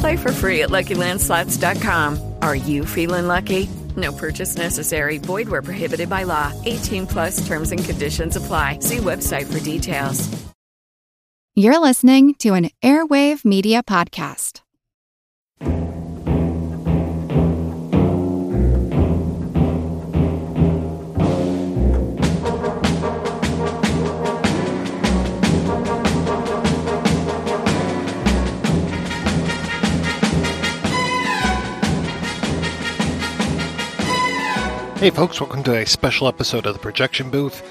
Play 0.00 0.16
for 0.16 0.32
free 0.32 0.62
at 0.62 0.70
LuckyLandSlots.com. 0.70 2.34
Are 2.40 2.56
you 2.56 2.86
feeling 2.86 3.26
lucky? 3.26 3.68
No 3.96 4.12
purchase 4.12 4.56
necessary. 4.56 5.18
Void 5.18 5.48
where 5.48 5.62
prohibited 5.62 6.08
by 6.08 6.22
law. 6.24 6.52
18 6.64 7.06
plus 7.06 7.46
terms 7.46 7.70
and 7.70 7.84
conditions 7.84 8.36
apply. 8.36 8.78
See 8.80 8.96
website 8.96 9.52
for 9.52 9.62
details. 9.62 10.28
You're 11.56 11.78
listening 11.78 12.34
to 12.40 12.54
an 12.54 12.70
Airwave 12.82 13.44
Media 13.44 13.84
Podcast. 13.84 14.62
Hey, 35.04 35.10
folks, 35.10 35.38
welcome 35.38 35.62
to 35.64 35.76
a 35.76 35.84
special 35.84 36.28
episode 36.28 36.64
of 36.64 36.72
the 36.72 36.80
Projection 36.80 37.28
Booth. 37.28 37.62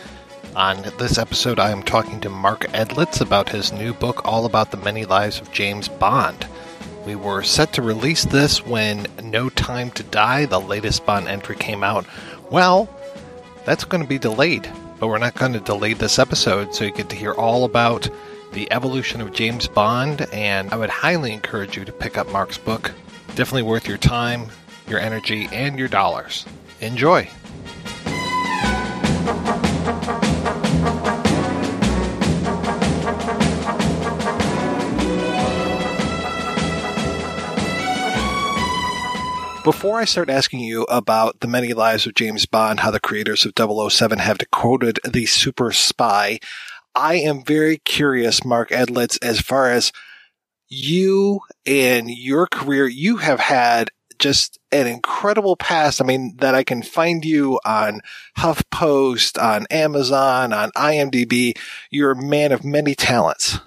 On 0.55 0.79
this 0.99 1.17
episode, 1.17 1.57
I 1.57 1.71
am 1.71 1.81
talking 1.81 2.19
to 2.19 2.29
Mark 2.29 2.65
Edlitz 2.73 3.21
about 3.21 3.49
his 3.49 3.73
new 3.73 3.91
book, 3.91 4.23
All 4.23 4.45
About 4.45 4.69
the 4.69 4.77
Many 4.77 5.03
Lives 5.05 5.41
of 5.41 5.51
James 5.51 5.87
Bond. 5.87 6.45
We 7.07 7.15
were 7.15 7.41
set 7.41 7.73
to 7.73 7.81
release 7.81 8.23
this 8.23 8.63
when 8.63 9.07
No 9.23 9.49
Time 9.49 9.89
to 9.93 10.03
Die, 10.03 10.45
the 10.45 10.61
latest 10.61 11.07
Bond 11.07 11.27
entry, 11.27 11.55
came 11.55 11.83
out. 11.83 12.05
Well, 12.51 12.87
that's 13.65 13.83
going 13.83 14.03
to 14.03 14.07
be 14.07 14.19
delayed, 14.19 14.71
but 14.99 15.07
we're 15.07 15.17
not 15.17 15.33
going 15.33 15.53
to 15.53 15.59
delay 15.59 15.93
this 15.93 16.19
episode, 16.19 16.75
so 16.75 16.85
you 16.85 16.91
get 16.91 17.09
to 17.09 17.15
hear 17.15 17.33
all 17.33 17.65
about 17.65 18.07
the 18.51 18.71
evolution 18.71 19.21
of 19.21 19.33
James 19.33 19.67
Bond, 19.67 20.27
and 20.31 20.71
I 20.71 20.75
would 20.75 20.91
highly 20.91 21.33
encourage 21.33 21.77
you 21.77 21.83
to 21.83 21.91
pick 21.91 22.15
up 22.15 22.31
Mark's 22.31 22.59
book. 22.59 22.91
Definitely 23.29 23.63
worth 23.63 23.87
your 23.87 23.97
time, 23.97 24.49
your 24.87 24.99
energy, 24.99 25.49
and 25.51 25.79
your 25.79 25.87
dollars. 25.87 26.45
Enjoy. 26.83 27.29
Before 39.63 39.97
I 39.97 40.03
start 40.03 40.29
asking 40.29 40.59
you 40.59 40.83
about 40.83 41.39
the 41.39 41.47
many 41.47 41.71
lives 41.71 42.05
of 42.05 42.15
James 42.15 42.45
Bond, 42.45 42.81
how 42.81 42.91
the 42.91 42.99
creators 42.99 43.45
of 43.45 43.53
007 43.57 44.19
have 44.19 44.39
decoded 44.39 44.99
the 45.09 45.25
super 45.25 45.71
spy, 45.71 46.39
I 46.93 47.15
am 47.15 47.45
very 47.45 47.77
curious, 47.77 48.43
Mark 48.43 48.71
Edlitz, 48.71 49.17
as 49.21 49.39
far 49.39 49.71
as 49.71 49.93
you 50.67 51.39
and 51.65 52.09
your 52.09 52.45
career, 52.47 52.87
you 52.87 53.17
have 53.17 53.39
had 53.39 53.89
just 54.23 54.57
an 54.71 54.87
incredible 54.87 55.57
past. 55.57 56.01
I 56.01 56.05
mean, 56.05 56.37
that 56.37 56.55
I 56.55 56.63
can 56.63 56.81
find 56.81 57.25
you 57.25 57.59
on 57.65 57.99
HuffPost, 58.37 59.39
on 59.39 59.67
Amazon, 59.69 60.53
on 60.53 60.71
IMDb. 60.71 61.57
You're 61.91 62.11
a 62.11 62.21
man 62.21 62.53
of 62.53 62.63
many 62.63 62.95
talents. 62.95 63.59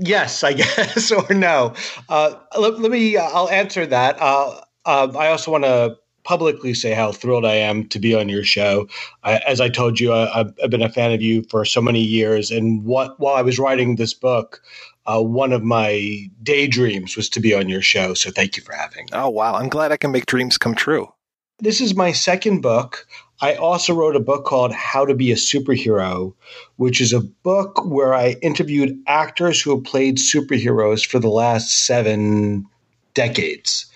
Yes, 0.00 0.42
I 0.42 0.52
guess, 0.62 1.12
or 1.12 1.32
no. 1.32 1.74
Uh, 2.08 2.34
let, 2.58 2.80
let, 2.80 2.90
me, 2.90 3.16
uh, 3.16 3.22
I'll 3.22 3.48
answer 3.48 3.86
that. 3.86 4.20
Uh, 4.20 4.60
I 4.84 5.28
also 5.28 5.52
want 5.52 5.64
to 5.64 5.96
publicly 6.24 6.74
say 6.74 6.92
how 6.92 7.12
thrilled 7.12 7.44
I 7.44 7.54
am 7.54 7.86
to 7.88 7.98
be 8.00 8.14
on 8.14 8.28
your 8.28 8.44
show. 8.44 8.88
I, 9.22 9.38
as 9.38 9.60
I 9.60 9.68
told 9.68 10.00
you, 10.00 10.12
I, 10.12 10.44
have 10.60 10.70
been 10.70 10.82
a 10.82 10.88
fan 10.88 11.12
of 11.12 11.22
you 11.22 11.44
for 11.44 11.64
so 11.64 11.80
many 11.80 12.00
years. 12.00 12.50
And 12.50 12.84
what, 12.84 13.18
while 13.20 13.34
I 13.34 13.42
was 13.42 13.58
writing 13.58 13.96
this 13.96 14.14
book, 14.14 14.62
uh, 15.06 15.20
one 15.20 15.52
of 15.52 15.62
my 15.62 16.28
daydreams 16.42 17.16
was 17.16 17.28
to 17.30 17.40
be 17.40 17.54
on 17.54 17.68
your 17.68 17.82
show. 17.82 18.14
So 18.14 18.30
thank 18.30 18.56
you 18.56 18.62
for 18.62 18.72
having 18.72 19.04
me. 19.04 19.10
Oh, 19.12 19.28
wow. 19.28 19.54
I'm 19.54 19.68
glad 19.68 19.92
I 19.92 19.96
can 19.96 20.12
make 20.12 20.26
dreams 20.26 20.58
come 20.58 20.74
true. 20.74 21.12
This 21.58 21.80
is 21.80 21.94
my 21.94 22.12
second 22.12 22.60
book. 22.60 23.06
I 23.40 23.54
also 23.54 23.94
wrote 23.94 24.16
a 24.16 24.20
book 24.20 24.44
called 24.44 24.72
How 24.72 25.04
to 25.04 25.14
Be 25.14 25.32
a 25.32 25.36
Superhero, 25.36 26.34
which 26.76 27.00
is 27.00 27.12
a 27.12 27.20
book 27.20 27.84
where 27.84 28.14
I 28.14 28.36
interviewed 28.42 28.96
actors 29.06 29.60
who 29.60 29.74
have 29.74 29.84
played 29.84 30.18
superheroes 30.18 31.04
for 31.04 31.18
the 31.18 31.28
last 31.30 31.84
seven 31.84 32.66
decades. 33.14 33.86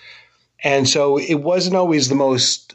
And 0.64 0.88
so 0.88 1.18
it 1.18 1.42
wasn't 1.42 1.76
always 1.76 2.08
the 2.08 2.14
most, 2.16 2.74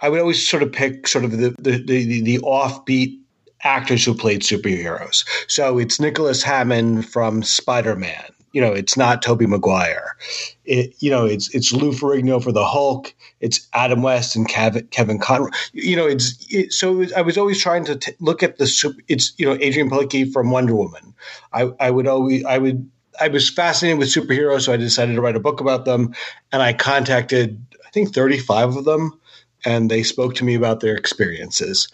I 0.00 0.08
would 0.08 0.20
always 0.20 0.46
sort 0.46 0.62
of 0.62 0.72
pick 0.72 1.06
sort 1.06 1.24
of 1.24 1.32
the, 1.32 1.54
the, 1.58 1.82
the, 1.82 2.20
the 2.22 2.38
offbeat 2.38 3.16
actors 3.64 4.04
who 4.04 4.14
played 4.14 4.42
superheroes. 4.42 5.24
So 5.48 5.78
it's 5.78 6.00
Nicholas 6.00 6.42
Hammond 6.42 7.08
from 7.08 7.42
Spider 7.42 7.96
Man. 7.96 8.24
You 8.52 8.62
know, 8.62 8.72
it's 8.72 8.96
not 8.96 9.20
Tobey 9.20 9.46
Maguire. 9.46 10.16
It, 10.64 10.94
you 11.00 11.10
know, 11.10 11.26
it's 11.26 11.54
it's 11.54 11.72
Lou 11.72 11.92
Ferrigno 11.92 12.42
for 12.42 12.50
the 12.50 12.64
Hulk. 12.64 13.14
It's 13.40 13.68
Adam 13.74 14.02
West 14.02 14.34
and 14.34 14.48
Kevin, 14.48 14.86
Kevin 14.86 15.18
Conroy. 15.18 15.50
You 15.72 15.96
know, 15.96 16.06
it's 16.06 16.46
it, 16.48 16.72
so 16.72 16.92
it 16.92 16.96
was, 16.96 17.12
I 17.12 17.20
was 17.20 17.36
always 17.36 17.60
trying 17.60 17.84
to 17.84 17.96
t- 17.96 18.12
look 18.20 18.42
at 18.42 18.56
the 18.56 18.66
super. 18.66 19.00
It's 19.06 19.34
you 19.36 19.46
know 19.46 19.56
Adrianne 19.58 19.90
Palicki 19.90 20.32
from 20.32 20.50
Wonder 20.50 20.74
Woman. 20.74 21.14
I 21.52 21.70
I 21.78 21.90
would 21.90 22.06
always 22.06 22.44
I 22.46 22.56
would 22.56 22.90
I 23.20 23.28
was 23.28 23.50
fascinated 23.50 23.98
with 23.98 24.08
superheroes, 24.08 24.62
so 24.62 24.72
I 24.72 24.76
decided 24.78 25.14
to 25.14 25.20
write 25.20 25.36
a 25.36 25.40
book 25.40 25.60
about 25.60 25.84
them, 25.84 26.14
and 26.50 26.62
I 26.62 26.72
contacted 26.72 27.62
I 27.86 27.90
think 27.90 28.14
thirty 28.14 28.38
five 28.38 28.76
of 28.76 28.84
them 28.86 29.20
and 29.64 29.90
they 29.90 30.02
spoke 30.02 30.34
to 30.36 30.44
me 30.44 30.54
about 30.54 30.80
their 30.80 30.94
experiences. 30.94 31.88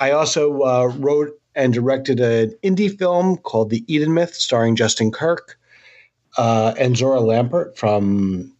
I 0.00 0.10
also 0.10 0.60
uh, 0.62 0.92
wrote 0.98 1.30
and 1.54 1.72
directed 1.72 2.20
an 2.20 2.54
indie 2.62 2.96
film 2.96 3.36
called 3.38 3.70
The 3.70 3.84
Eden 3.92 4.14
Myth, 4.14 4.34
starring 4.34 4.76
Justin 4.76 5.10
Kirk 5.10 5.58
uh, 6.36 6.74
and 6.78 6.96
Zohra 6.96 7.20
Lampert 7.22 7.76
from 7.76 8.52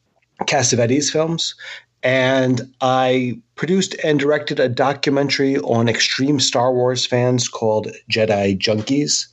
Cassavetes 0.42 1.10
Films. 1.10 1.54
And 2.02 2.72
I 2.80 3.40
produced 3.56 3.96
and 4.04 4.20
directed 4.20 4.60
a 4.60 4.68
documentary 4.68 5.56
on 5.58 5.88
extreme 5.88 6.38
Star 6.38 6.72
Wars 6.72 7.06
fans 7.06 7.48
called 7.48 7.88
Jedi 8.10 8.58
Junkies. 8.58 9.26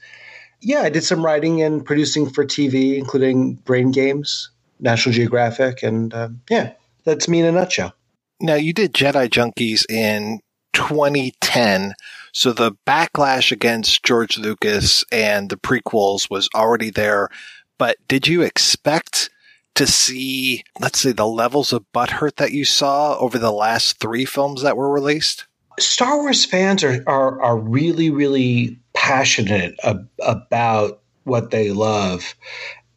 Yeah, 0.61 0.81
I 0.81 0.89
did 0.89 1.03
some 1.03 1.25
writing 1.25 1.61
and 1.61 1.83
producing 1.83 2.29
for 2.29 2.45
TV, 2.45 2.97
including 2.97 3.55
Brain 3.55 3.91
Games, 3.91 4.49
National 4.79 5.13
Geographic, 5.13 5.83
and 5.83 6.13
uh, 6.13 6.29
yeah, 6.49 6.71
that's 7.03 7.27
me 7.27 7.39
in 7.39 7.45
a 7.45 7.51
nutshell. 7.51 7.93
Now, 8.41 8.55
you 8.55 8.73
did 8.73 8.93
Jedi 8.93 9.29
Junkies 9.29 9.89
in 9.89 10.39
2010. 10.73 11.93
So 12.33 12.51
the 12.51 12.71
backlash 12.87 13.51
against 13.51 14.03
George 14.03 14.37
Lucas 14.37 15.05
and 15.11 15.49
the 15.49 15.57
prequels 15.57 16.29
was 16.29 16.49
already 16.55 16.89
there. 16.89 17.29
But 17.77 17.97
did 18.07 18.27
you 18.27 18.41
expect 18.41 19.29
to 19.75 19.85
see, 19.85 20.63
let's 20.79 20.99
say, 20.99 21.11
the 21.11 21.27
levels 21.27 21.71
of 21.71 21.85
butthurt 21.93 22.37
that 22.37 22.51
you 22.51 22.65
saw 22.65 23.17
over 23.19 23.37
the 23.37 23.51
last 23.51 23.99
three 23.99 24.25
films 24.25 24.63
that 24.63 24.75
were 24.75 24.91
released? 24.91 25.45
Star 25.79 26.17
Wars 26.17 26.43
fans 26.43 26.83
are, 26.83 27.03
are, 27.07 27.41
are 27.41 27.57
really, 27.57 28.09
really 28.09 28.79
passionate 28.93 29.75
ab- 29.83 30.09
about 30.19 31.01
what 31.23 31.51
they 31.51 31.71
love. 31.71 32.35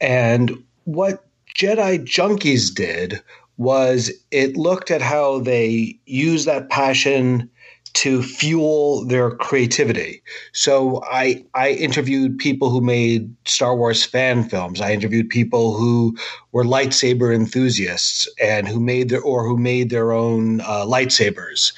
And 0.00 0.64
what 0.84 1.24
Jedi 1.54 2.04
Junkies 2.04 2.74
did 2.74 3.22
was 3.56 4.10
it 4.30 4.56
looked 4.56 4.90
at 4.90 5.02
how 5.02 5.38
they 5.40 5.98
use 6.06 6.44
that 6.44 6.70
passion 6.70 7.50
to 7.94 8.24
fuel 8.24 9.04
their 9.06 9.30
creativity. 9.30 10.20
So 10.52 11.00
I 11.04 11.44
I 11.54 11.70
interviewed 11.70 12.38
people 12.38 12.68
who 12.68 12.80
made 12.80 13.32
Star 13.46 13.76
Wars 13.76 14.04
fan 14.04 14.42
films. 14.48 14.80
I 14.80 14.92
interviewed 14.92 15.28
people 15.28 15.74
who 15.74 16.16
were 16.50 16.64
lightsaber 16.64 17.32
enthusiasts 17.32 18.28
and 18.42 18.66
who 18.66 18.80
made 18.80 19.10
their 19.10 19.22
or 19.22 19.46
who 19.46 19.56
made 19.56 19.90
their 19.90 20.12
own 20.12 20.60
uh, 20.62 20.84
lightsabers. 20.84 21.72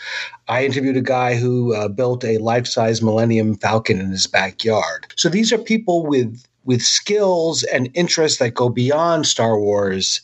I 0.48 0.64
interviewed 0.64 0.96
a 0.96 1.02
guy 1.02 1.34
who 1.34 1.74
uh, 1.74 1.88
built 1.88 2.24
a 2.24 2.38
life-size 2.38 3.02
Millennium 3.02 3.56
Falcon 3.56 4.00
in 4.00 4.10
his 4.10 4.26
backyard. 4.26 5.12
So 5.16 5.28
these 5.28 5.52
are 5.52 5.58
people 5.58 6.06
with 6.06 6.42
with 6.64 6.82
skills 6.82 7.62
and 7.64 7.90
interests 7.94 8.38
that 8.38 8.54
go 8.54 8.68
beyond 8.68 9.26
Star 9.26 9.58
Wars 9.58 10.20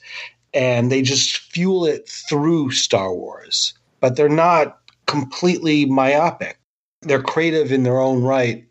and 0.54 0.90
they 0.90 1.02
just 1.02 1.38
fuel 1.38 1.84
it 1.84 2.08
through 2.08 2.70
Star 2.72 3.14
Wars. 3.14 3.74
But 4.00 4.16
they're 4.16 4.28
not 4.28 4.78
completely 5.06 5.86
myopic. 5.86 6.58
They're 7.02 7.22
creative 7.22 7.72
in 7.72 7.82
their 7.82 7.98
own 7.98 8.22
right, 8.22 8.64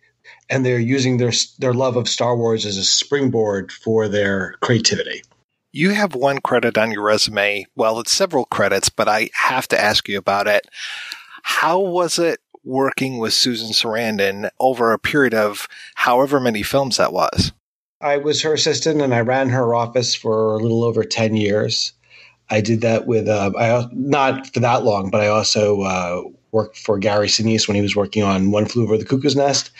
and 0.49 0.65
they're 0.65 0.79
using 0.79 1.17
their 1.17 1.31
their 1.59 1.73
love 1.73 1.95
of 1.97 2.07
Star 2.09 2.35
Wars 2.35 2.65
as 2.65 2.77
a 2.77 2.83
springboard 2.83 3.71
for 3.71 4.07
their 4.07 4.55
creativity. 4.61 5.23
You 5.73 5.91
have 5.91 6.15
one 6.15 6.39
credit 6.39 6.77
on 6.77 6.91
your 6.91 7.03
resume. 7.03 7.65
Well, 7.75 7.99
it's 7.99 8.11
several 8.11 8.45
credits, 8.45 8.89
but 8.89 9.07
I 9.07 9.29
have 9.33 9.67
to 9.69 9.79
ask 9.79 10.09
you 10.09 10.17
about 10.17 10.47
it. 10.47 10.67
How 11.43 11.79
was 11.79 12.19
it 12.19 12.41
working 12.63 13.17
with 13.17 13.33
Susan 13.33 13.69
Sarandon 13.71 14.49
over 14.59 14.91
a 14.91 14.99
period 14.99 15.33
of 15.33 15.67
however 15.95 16.39
many 16.39 16.61
films 16.61 16.97
that 16.97 17.13
was? 17.13 17.53
I 18.01 18.17
was 18.17 18.41
her 18.41 18.53
assistant 18.53 19.01
and 19.01 19.13
I 19.13 19.21
ran 19.21 19.49
her 19.49 19.75
office 19.75 20.15
for 20.15 20.55
a 20.55 20.57
little 20.57 20.83
over 20.83 21.03
10 21.03 21.35
years. 21.35 21.93
I 22.49 22.59
did 22.59 22.81
that 22.81 23.07
with, 23.07 23.27
uh, 23.27 23.51
I, 23.57 23.87
not 23.93 24.53
for 24.53 24.59
that 24.59 24.83
long, 24.83 25.09
but 25.09 25.21
I 25.21 25.27
also 25.27 25.81
uh, 25.81 26.23
worked 26.51 26.77
for 26.77 26.97
Gary 26.97 27.27
Sinise 27.27 27.67
when 27.67 27.75
he 27.75 27.81
was 27.81 27.95
working 27.95 28.23
on 28.23 28.51
One 28.51 28.65
Flew 28.65 28.83
Over 28.83 28.97
the 28.97 29.05
Cuckoo's 29.05 29.35
Nest 29.35 29.71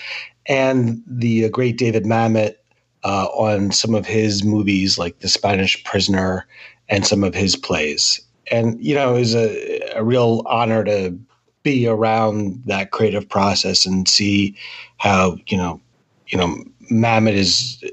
and 0.45 1.01
the 1.06 1.50
great 1.50 1.77
David 1.77 2.06
Mamet 2.06 2.56
uh, 3.03 3.25
on 3.33 3.71
some 3.71 3.95
of 3.95 4.06
his 4.06 4.44
movies 4.44 4.97
like 4.97 5.19
The 5.19 5.27
Spanish 5.27 5.83
Prisoner 5.83 6.47
and 6.89 7.06
some 7.06 7.23
of 7.23 7.33
his 7.33 7.56
plays. 7.56 8.21
And, 8.51 8.83
you 8.83 8.95
know, 8.95 9.15
it 9.15 9.19
was 9.19 9.35
a, 9.35 9.79
a 9.95 10.03
real 10.03 10.44
honor 10.45 10.83
to 10.83 11.18
be 11.63 11.88
around 11.88 12.62
that 12.65 12.91
creative 12.91 13.27
process 13.27 13.85
and 13.85 14.07
see 14.07 14.56
how, 14.97 15.38
you 15.47 15.57
know, 15.57 15.79
you 16.27 16.38
know, 16.38 16.63
Mamet 16.91 17.33
is 17.33 17.83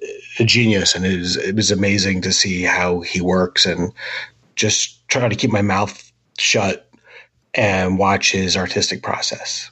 a 0.40 0.44
genius, 0.44 0.94
and 0.94 1.04
it, 1.04 1.20
is, 1.20 1.36
it 1.36 1.54
was 1.54 1.70
amazing 1.70 2.22
to 2.22 2.32
see 2.32 2.62
how 2.62 3.00
he 3.00 3.20
works 3.20 3.66
and 3.66 3.92
just 4.56 5.08
try 5.08 5.28
to 5.28 5.36
keep 5.36 5.50
my 5.50 5.62
mouth 5.62 6.10
shut 6.38 6.90
and 7.54 7.98
watch 7.98 8.32
his 8.32 8.56
artistic 8.56 9.02
process. 9.02 9.70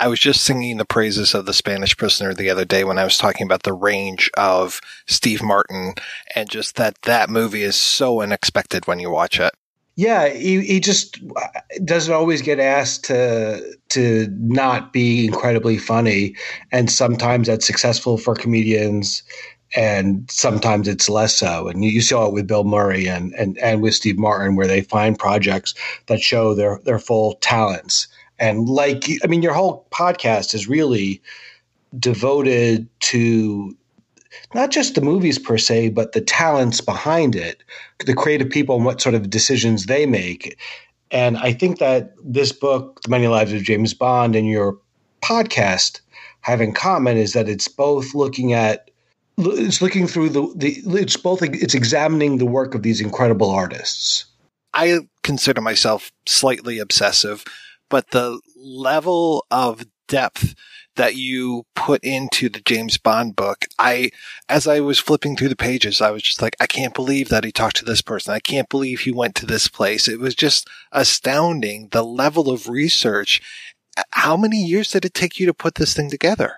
I 0.00 0.08
was 0.08 0.18
just 0.18 0.44
singing 0.44 0.78
the 0.78 0.86
praises 0.86 1.34
of 1.34 1.44
the 1.44 1.52
Spanish 1.52 1.94
prisoner 1.94 2.32
the 2.32 2.48
other 2.48 2.64
day 2.64 2.84
when 2.84 2.98
I 2.98 3.04
was 3.04 3.18
talking 3.18 3.44
about 3.44 3.64
the 3.64 3.74
range 3.74 4.30
of 4.34 4.80
Steve 5.06 5.42
Martin 5.42 5.94
and 6.34 6.48
just 6.48 6.76
that 6.76 7.02
that 7.02 7.28
movie 7.28 7.62
is 7.62 7.76
so 7.76 8.22
unexpected 8.22 8.86
when 8.86 8.98
you 8.98 9.10
watch 9.10 9.38
it. 9.38 9.52
Yeah, 9.96 10.30
he, 10.30 10.62
he 10.62 10.80
just 10.80 11.18
uh, 11.36 11.48
doesn't 11.84 12.14
always 12.14 12.40
get 12.40 12.58
asked 12.58 13.04
to 13.04 13.76
to 13.90 14.28
not 14.38 14.94
be 14.94 15.26
incredibly 15.26 15.76
funny, 15.76 16.34
and 16.72 16.90
sometimes 16.90 17.48
that's 17.48 17.66
successful 17.66 18.16
for 18.16 18.34
comedians, 18.34 19.22
and 19.76 20.28
sometimes 20.30 20.88
it's 20.88 21.08
less 21.08 21.36
so. 21.36 21.68
And 21.68 21.84
you 21.84 22.00
saw 22.00 22.26
it 22.26 22.32
with 22.32 22.46
Bill 22.46 22.64
Murray 22.64 23.06
and 23.06 23.32
and 23.34 23.58
and 23.58 23.82
with 23.82 23.94
Steve 23.94 24.18
Martin, 24.18 24.56
where 24.56 24.66
they 24.66 24.80
find 24.82 25.18
projects 25.18 25.74
that 26.06 26.20
show 26.20 26.54
their 26.54 26.80
their 26.84 26.98
full 26.98 27.34
talents. 27.36 28.08
And 28.38 28.68
like, 28.68 29.04
I 29.22 29.26
mean, 29.26 29.42
your 29.42 29.52
whole 29.52 29.86
podcast 29.90 30.54
is 30.54 30.68
really 30.68 31.20
devoted 31.98 32.88
to 33.00 33.76
not 34.54 34.70
just 34.70 34.94
the 34.94 35.00
movies 35.00 35.38
per 35.38 35.58
se, 35.58 35.90
but 35.90 36.12
the 36.12 36.20
talents 36.20 36.80
behind 36.80 37.36
it, 37.36 37.62
the 38.06 38.14
creative 38.14 38.48
people 38.48 38.76
and 38.76 38.84
what 38.84 39.00
sort 39.00 39.14
of 39.14 39.30
decisions 39.30 39.86
they 39.86 40.06
make. 40.06 40.56
And 41.10 41.36
I 41.38 41.52
think 41.52 41.78
that 41.78 42.14
this 42.24 42.52
book, 42.52 43.02
The 43.02 43.10
Many 43.10 43.26
Lives 43.26 43.52
of 43.52 43.62
James 43.62 43.94
Bond, 43.94 44.36
and 44.36 44.48
your 44.48 44.78
podcast 45.22 46.00
have 46.42 46.60
in 46.60 46.72
common 46.72 47.16
is 47.16 47.32
that 47.32 47.48
it's 47.48 47.68
both 47.68 48.14
looking 48.14 48.52
at 48.52 48.89
it's 49.46 49.82
looking 49.82 50.06
through 50.06 50.30
the, 50.30 50.52
the 50.56 50.82
it's 51.00 51.16
both 51.16 51.42
it's 51.42 51.74
examining 51.74 52.38
the 52.38 52.46
work 52.46 52.74
of 52.74 52.82
these 52.82 53.00
incredible 53.00 53.50
artists. 53.50 54.26
I 54.72 55.00
consider 55.22 55.60
myself 55.60 56.12
slightly 56.26 56.78
obsessive, 56.78 57.44
but 57.88 58.10
the 58.10 58.40
level 58.56 59.46
of 59.50 59.84
depth 60.08 60.54
that 60.96 61.16
you 61.16 61.64
put 61.74 62.02
into 62.04 62.48
the 62.48 62.60
James 62.60 62.98
Bond 62.98 63.34
book, 63.36 63.64
I, 63.78 64.10
as 64.48 64.66
I 64.66 64.80
was 64.80 64.98
flipping 64.98 65.36
through 65.36 65.48
the 65.48 65.56
pages, 65.56 66.00
I 66.00 66.10
was 66.10 66.22
just 66.22 66.42
like, 66.42 66.56
I 66.60 66.66
can't 66.66 66.94
believe 66.94 67.28
that 67.28 67.44
he 67.44 67.52
talked 67.52 67.76
to 67.76 67.84
this 67.84 68.02
person. 68.02 68.34
I 68.34 68.40
can't 68.40 68.68
believe 68.68 69.00
he 69.00 69.12
went 69.12 69.34
to 69.36 69.46
this 69.46 69.68
place. 69.68 70.08
It 70.08 70.20
was 70.20 70.34
just 70.34 70.68
astounding 70.92 71.88
the 71.90 72.02
level 72.02 72.50
of 72.50 72.68
research. 72.68 73.40
How 74.10 74.36
many 74.36 74.62
years 74.62 74.90
did 74.90 75.04
it 75.04 75.14
take 75.14 75.40
you 75.40 75.46
to 75.46 75.54
put 75.54 75.76
this 75.76 75.94
thing 75.94 76.10
together? 76.10 76.56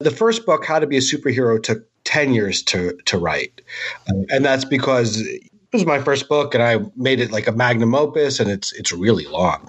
The 0.00 0.10
first 0.10 0.44
book, 0.44 0.64
How 0.64 0.80
to 0.80 0.86
Be 0.86 0.96
a 0.96 1.00
Superhero, 1.00 1.62
took 1.62 1.86
10 2.04 2.34
years 2.34 2.62
to, 2.62 2.96
to 3.06 3.18
write. 3.18 3.60
Um, 4.10 4.24
and 4.30 4.44
that's 4.44 4.64
because 4.64 5.20
it 5.20 5.50
was 5.72 5.86
my 5.86 6.00
first 6.00 6.28
book 6.28 6.54
and 6.54 6.62
I 6.62 6.78
made 6.96 7.20
it 7.20 7.32
like 7.32 7.46
a 7.46 7.52
magnum 7.52 7.94
opus 7.94 8.38
and 8.38 8.50
it's 8.50 8.72
it's 8.72 8.92
really 8.92 9.26
long. 9.26 9.68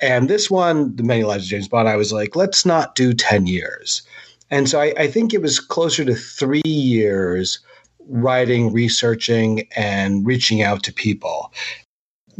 And 0.00 0.28
this 0.28 0.50
one, 0.50 0.94
The 0.96 1.02
Many 1.02 1.24
Lives 1.24 1.44
of 1.44 1.50
James 1.50 1.68
Bond, 1.68 1.88
I 1.88 1.96
was 1.96 2.12
like, 2.12 2.36
let's 2.36 2.64
not 2.64 2.94
do 2.94 3.12
10 3.12 3.46
years. 3.46 4.02
And 4.50 4.68
so 4.68 4.80
I, 4.80 4.94
I 4.96 5.06
think 5.06 5.32
it 5.32 5.42
was 5.42 5.60
closer 5.60 6.04
to 6.04 6.14
three 6.14 6.62
years 6.64 7.58
writing, 8.08 8.72
researching, 8.72 9.68
and 9.76 10.26
reaching 10.26 10.62
out 10.62 10.82
to 10.82 10.92
people. 10.92 11.52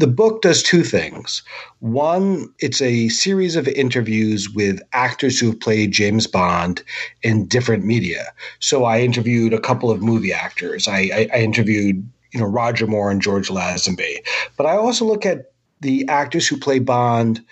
The 0.01 0.07
book 0.07 0.41
does 0.41 0.63
two 0.63 0.83
things. 0.83 1.43
One, 1.81 2.49
it's 2.59 2.81
a 2.81 3.11
series 3.11 3.55
of 3.55 3.69
interviews 3.69 4.49
with 4.49 4.81
actors 4.95 5.39
who 5.39 5.49
have 5.49 5.61
played 5.61 5.93
James 5.93 6.27
Bond 6.27 6.83
in 7.23 7.45
different 7.45 7.85
media. 7.85 8.33
So 8.61 8.85
I 8.85 9.01
interviewed 9.01 9.53
a 9.53 9.61
couple 9.61 9.91
of 9.91 10.01
movie 10.01 10.33
actors. 10.33 10.89
I, 10.89 10.99
I, 10.99 11.29
I 11.35 11.41
interviewed, 11.41 12.03
you 12.33 12.41
know, 12.41 12.47
Roger 12.47 12.87
Moore 12.87 13.11
and 13.11 13.21
George 13.21 13.51
Lazenby. 13.51 14.27
But 14.57 14.65
I 14.65 14.75
also 14.75 15.05
look 15.05 15.27
at 15.27 15.53
the 15.83 16.09
actors 16.09 16.49
who 16.49 16.57
play 16.57 16.79
Bond 16.79 17.45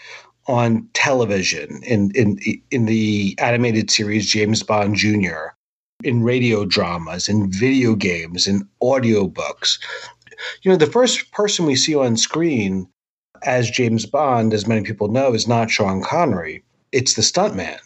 on 0.47 0.89
television 0.95 1.83
in 1.83 2.11
in 2.15 2.39
in 2.71 2.87
the 2.87 3.37
animated 3.39 3.91
series 3.91 4.27
James 4.27 4.63
Bond 4.63 4.95
Jr. 4.95 5.49
in 6.03 6.23
radio 6.23 6.65
dramas, 6.65 7.29
in 7.29 7.53
video 7.53 7.95
games, 7.95 8.47
in 8.47 8.67
audiobooks 8.83 9.79
you 10.63 10.71
know, 10.71 10.77
the 10.77 10.87
first 10.87 11.31
person 11.33 11.67
we 11.67 11.77
see 11.77 11.95
on 11.95 12.17
screen 12.17 12.89
as 13.43 13.71
James 13.71 14.07
Bond, 14.07 14.53
as 14.53 14.67
many 14.67 14.83
people 14.83 15.09
know, 15.09 15.33
is 15.35 15.49
not 15.49 15.71
Sean 15.71 16.03
Connery. 16.03 16.65
It's 16.93 17.15
the 17.15 17.23
stuntman. 17.23 17.79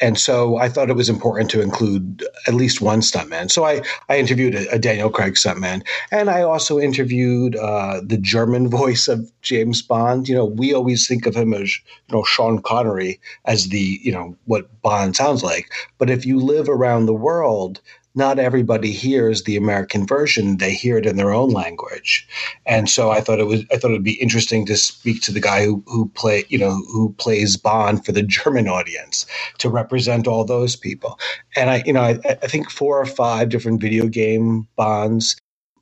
And 0.00 0.18
so 0.18 0.56
I 0.56 0.68
thought 0.68 0.90
it 0.90 0.96
was 0.96 1.08
important 1.08 1.50
to 1.50 1.60
include 1.60 2.24
at 2.48 2.54
least 2.54 2.80
one 2.80 3.02
stuntman. 3.02 3.50
So 3.50 3.64
I, 3.64 3.82
I 4.08 4.18
interviewed 4.18 4.54
a, 4.54 4.68
a 4.72 4.78
Daniel 4.78 5.10
Craig 5.10 5.34
stuntman. 5.34 5.86
And 6.10 6.30
I 6.30 6.42
also 6.42 6.80
interviewed 6.80 7.56
uh, 7.56 8.00
the 8.02 8.16
German 8.16 8.68
voice 8.80 9.06
of 9.06 9.30
James 9.42 9.82
Bond. 9.82 10.28
You 10.28 10.34
know, 10.34 10.46
we 10.46 10.72
always 10.72 11.06
think 11.06 11.26
of 11.26 11.36
him 11.36 11.52
as, 11.52 11.78
you 12.08 12.16
know, 12.16 12.24
Sean 12.24 12.60
Connery 12.62 13.20
as 13.44 13.68
the, 13.68 14.00
you 14.02 14.10
know, 14.10 14.36
what 14.46 14.82
Bond 14.82 15.14
sounds 15.14 15.42
like. 15.42 15.70
But 15.98 16.10
if 16.10 16.24
you 16.24 16.40
live 16.40 16.68
around 16.68 17.06
the 17.06 17.14
world, 17.14 17.80
not 18.14 18.38
everybody 18.40 18.92
hears 18.92 19.44
the 19.44 19.56
American 19.56 20.06
version. 20.06 20.58
They 20.58 20.74
hear 20.74 20.98
it 20.98 21.06
in 21.06 21.16
their 21.16 21.32
own 21.32 21.50
language. 21.50 22.28
And 22.66 22.90
so 22.90 23.10
I 23.10 23.22
thought 23.22 23.40
it 23.40 23.46
was 23.48 23.64
I 23.72 23.78
thought 23.78 23.90
it 23.92 23.94
would 23.94 24.04
be 24.04 24.20
interesting 24.22 24.66
to 24.66 24.76
speak 24.78 25.22
to 25.22 25.32
the 25.32 25.40
guy 25.40 25.64
who 25.66 25.84
who 25.88 26.10
play 26.10 26.44
you 26.50 26.58
know 26.58 26.72
who 26.92 27.14
plays 27.18 27.56
Bond 27.56 28.04
for 28.06 28.12
the 28.12 28.22
German 28.38 28.68
audience 28.68 29.26
to 29.58 29.70
represent 29.70 30.28
all 30.28 30.44
those 30.44 30.76
people. 30.76 31.18
And 31.56 31.70
I 31.70 31.84
you 31.86 31.94
know 31.94 32.02
I, 32.02 32.20
I 32.26 32.34
think 32.48 32.70
four 32.70 33.00
or 33.00 33.06
five 33.06 33.50
different 33.50 33.82
video 33.82 34.08
game 34.08 34.68
Bonds. 34.76 35.36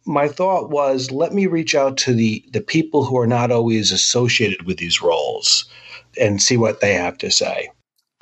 My 0.07 0.29
thought 0.29 0.71
was 0.71 1.13
let 1.13 1.35
me 1.35 1.47
reach 1.47 1.75
out 1.77 1.99
to 1.99 2.15
the 2.15 2.45
the 2.53 2.63
people 2.63 3.05
who 3.05 3.19
are 3.19 3.29
not 3.29 3.53
always 3.53 3.93
associated 3.93 4.65
with 4.67 4.79
these 4.79 5.03
roles 5.03 5.67
and 6.21 6.43
see 6.43 6.57
what 6.59 6.81
they 6.81 6.95
have 6.95 7.19
to 7.19 7.31
say. 7.31 7.71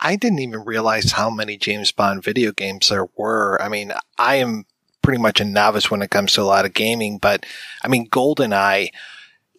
I 0.00 0.16
didn't 0.16 0.40
even 0.40 0.64
realize 0.64 1.12
how 1.12 1.30
many 1.30 1.56
James 1.56 1.92
Bond 1.92 2.22
video 2.22 2.52
games 2.52 2.88
there 2.88 3.08
were. 3.16 3.60
I 3.60 3.68
mean, 3.68 3.92
I 4.18 4.36
am 4.36 4.64
pretty 5.02 5.20
much 5.20 5.40
a 5.40 5.44
novice 5.44 5.90
when 5.90 6.02
it 6.02 6.10
comes 6.10 6.32
to 6.34 6.42
a 6.42 6.44
lot 6.44 6.64
of 6.64 6.74
gaming, 6.74 7.18
but 7.18 7.44
I 7.82 7.88
mean, 7.88 8.08
GoldenEye, 8.08 8.90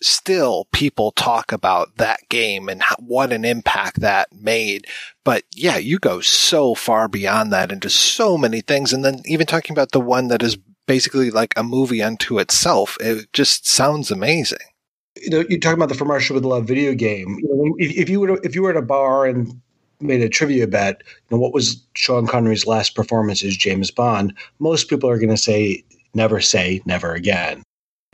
still 0.01 0.67
people 0.71 1.11
talk 1.11 1.51
about 1.51 1.97
that 1.97 2.19
game 2.29 2.69
and 2.69 2.83
what 2.99 3.33
an 3.33 3.43
impact 3.43 3.99
that 3.99 4.29
made. 4.31 4.87
But 5.23 5.43
yeah, 5.53 5.77
you 5.77 5.99
go 5.99 6.21
so 6.21 6.75
far 6.75 7.07
beyond 7.07 7.51
that 7.51 7.71
into 7.71 7.89
so 7.89 8.37
many 8.37 8.61
things. 8.61 8.93
And 8.93 9.03
then 9.03 9.21
even 9.25 9.45
talking 9.45 9.73
about 9.73 9.91
the 9.91 9.99
one 9.99 10.27
that 10.29 10.43
is 10.43 10.57
basically 10.87 11.31
like 11.31 11.53
a 11.57 11.63
movie 11.63 12.01
unto 12.01 12.39
itself, 12.39 12.97
it 12.99 13.31
just 13.33 13.67
sounds 13.67 14.09
amazing. 14.11 14.59
You 15.21 15.29
know, 15.31 15.43
you're 15.49 15.59
talking 15.59 15.77
about 15.77 15.89
the 15.89 15.95
From 15.95 16.11
Russia 16.11 16.33
with 16.33 16.45
Love 16.45 16.65
video 16.65 16.93
game. 16.93 17.37
You 17.41 17.49
know, 17.49 17.75
if, 17.77 17.97
if 17.97 18.09
you 18.09 18.21
were 18.21 18.27
to, 18.27 18.45
if 18.45 18.55
you 18.55 18.63
were 18.63 18.69
at 18.69 18.77
a 18.77 18.81
bar 18.81 19.25
and 19.25 19.61
made 20.01 20.21
a 20.21 20.29
trivia 20.29 20.67
bet, 20.67 21.01
you 21.07 21.35
know, 21.35 21.41
what 21.41 21.53
was 21.53 21.81
Sean 21.95 22.27
Connery's 22.27 22.65
last 22.65 22.95
performance 22.95 23.43
as 23.43 23.57
James 23.57 23.91
Bond? 23.91 24.33
Most 24.59 24.89
people 24.89 25.09
are 25.09 25.17
going 25.17 25.29
to 25.29 25.37
say, 25.37 25.83
never 26.13 26.39
say 26.41 26.81
never 26.85 27.13
again. 27.13 27.63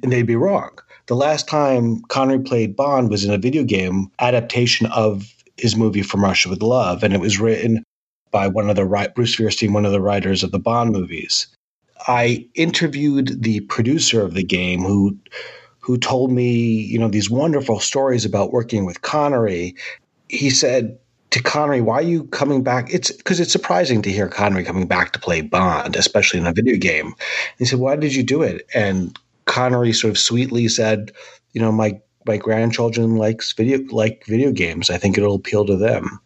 And 0.03 0.11
they'd 0.11 0.23
be 0.23 0.35
wrong. 0.35 0.77
The 1.07 1.15
last 1.15 1.47
time 1.47 2.01
Connery 2.09 2.39
played 2.39 2.75
Bond 2.75 3.09
was 3.09 3.23
in 3.23 3.31
a 3.31 3.37
video 3.37 3.63
game 3.63 4.11
adaptation 4.19 4.87
of 4.87 5.31
his 5.57 5.75
movie 5.75 6.01
From 6.01 6.23
Russia 6.23 6.49
with 6.49 6.61
Love, 6.61 7.03
and 7.03 7.13
it 7.13 7.21
was 7.21 7.39
written 7.39 7.83
by 8.31 8.47
one 8.47 8.69
of 8.69 8.75
the 8.75 9.11
Bruce 9.15 9.35
Feirstein, 9.35 9.71
one 9.71 9.85
of 9.85 9.91
the 9.91 10.01
writers 10.01 10.43
of 10.43 10.51
the 10.51 10.59
Bond 10.59 10.91
movies. 10.91 11.47
I 12.07 12.45
interviewed 12.55 13.41
the 13.41 13.61
producer 13.61 14.21
of 14.21 14.33
the 14.33 14.43
game 14.43 14.81
who 14.81 15.17
who 15.79 15.97
told 15.97 16.31
me, 16.31 16.51
you 16.51 16.97
know, 16.97 17.07
these 17.07 17.29
wonderful 17.29 17.79
stories 17.79 18.25
about 18.25 18.51
working 18.51 18.85
with 18.85 19.03
Connery. 19.03 19.75
He 20.29 20.49
said 20.49 20.97
to 21.31 21.41
Connery, 21.41 21.81
"Why 21.81 21.95
are 21.95 22.01
you 22.01 22.23
coming 22.25 22.63
back?" 22.63 22.93
It's 22.93 23.11
because 23.11 23.39
it's 23.39 23.51
surprising 23.51 24.01
to 24.03 24.11
hear 24.11 24.27
Connery 24.27 24.63
coming 24.63 24.87
back 24.87 25.11
to 25.13 25.19
play 25.19 25.41
Bond, 25.41 25.95
especially 25.95 26.39
in 26.39 26.47
a 26.47 26.53
video 26.53 26.77
game. 26.77 27.07
And 27.07 27.15
he 27.59 27.65
said, 27.65 27.79
"Why 27.79 27.95
did 27.95 28.15
you 28.15 28.23
do 28.23 28.41
it?" 28.41 28.65
And 28.73 29.17
Connery 29.45 29.93
sort 29.93 30.11
of 30.11 30.17
sweetly 30.17 30.67
said, 30.67 31.11
"You 31.53 31.61
know, 31.61 31.71
my 31.71 31.99
my 32.25 32.37
grandchildren 32.37 33.17
likes 33.17 33.53
video 33.53 33.79
like 33.91 34.25
video 34.25 34.51
games. 34.51 34.89
I 34.89 34.97
think 34.97 35.17
it'll 35.17 35.35
appeal 35.35 35.65
to 35.65 35.75
them." 35.75 36.19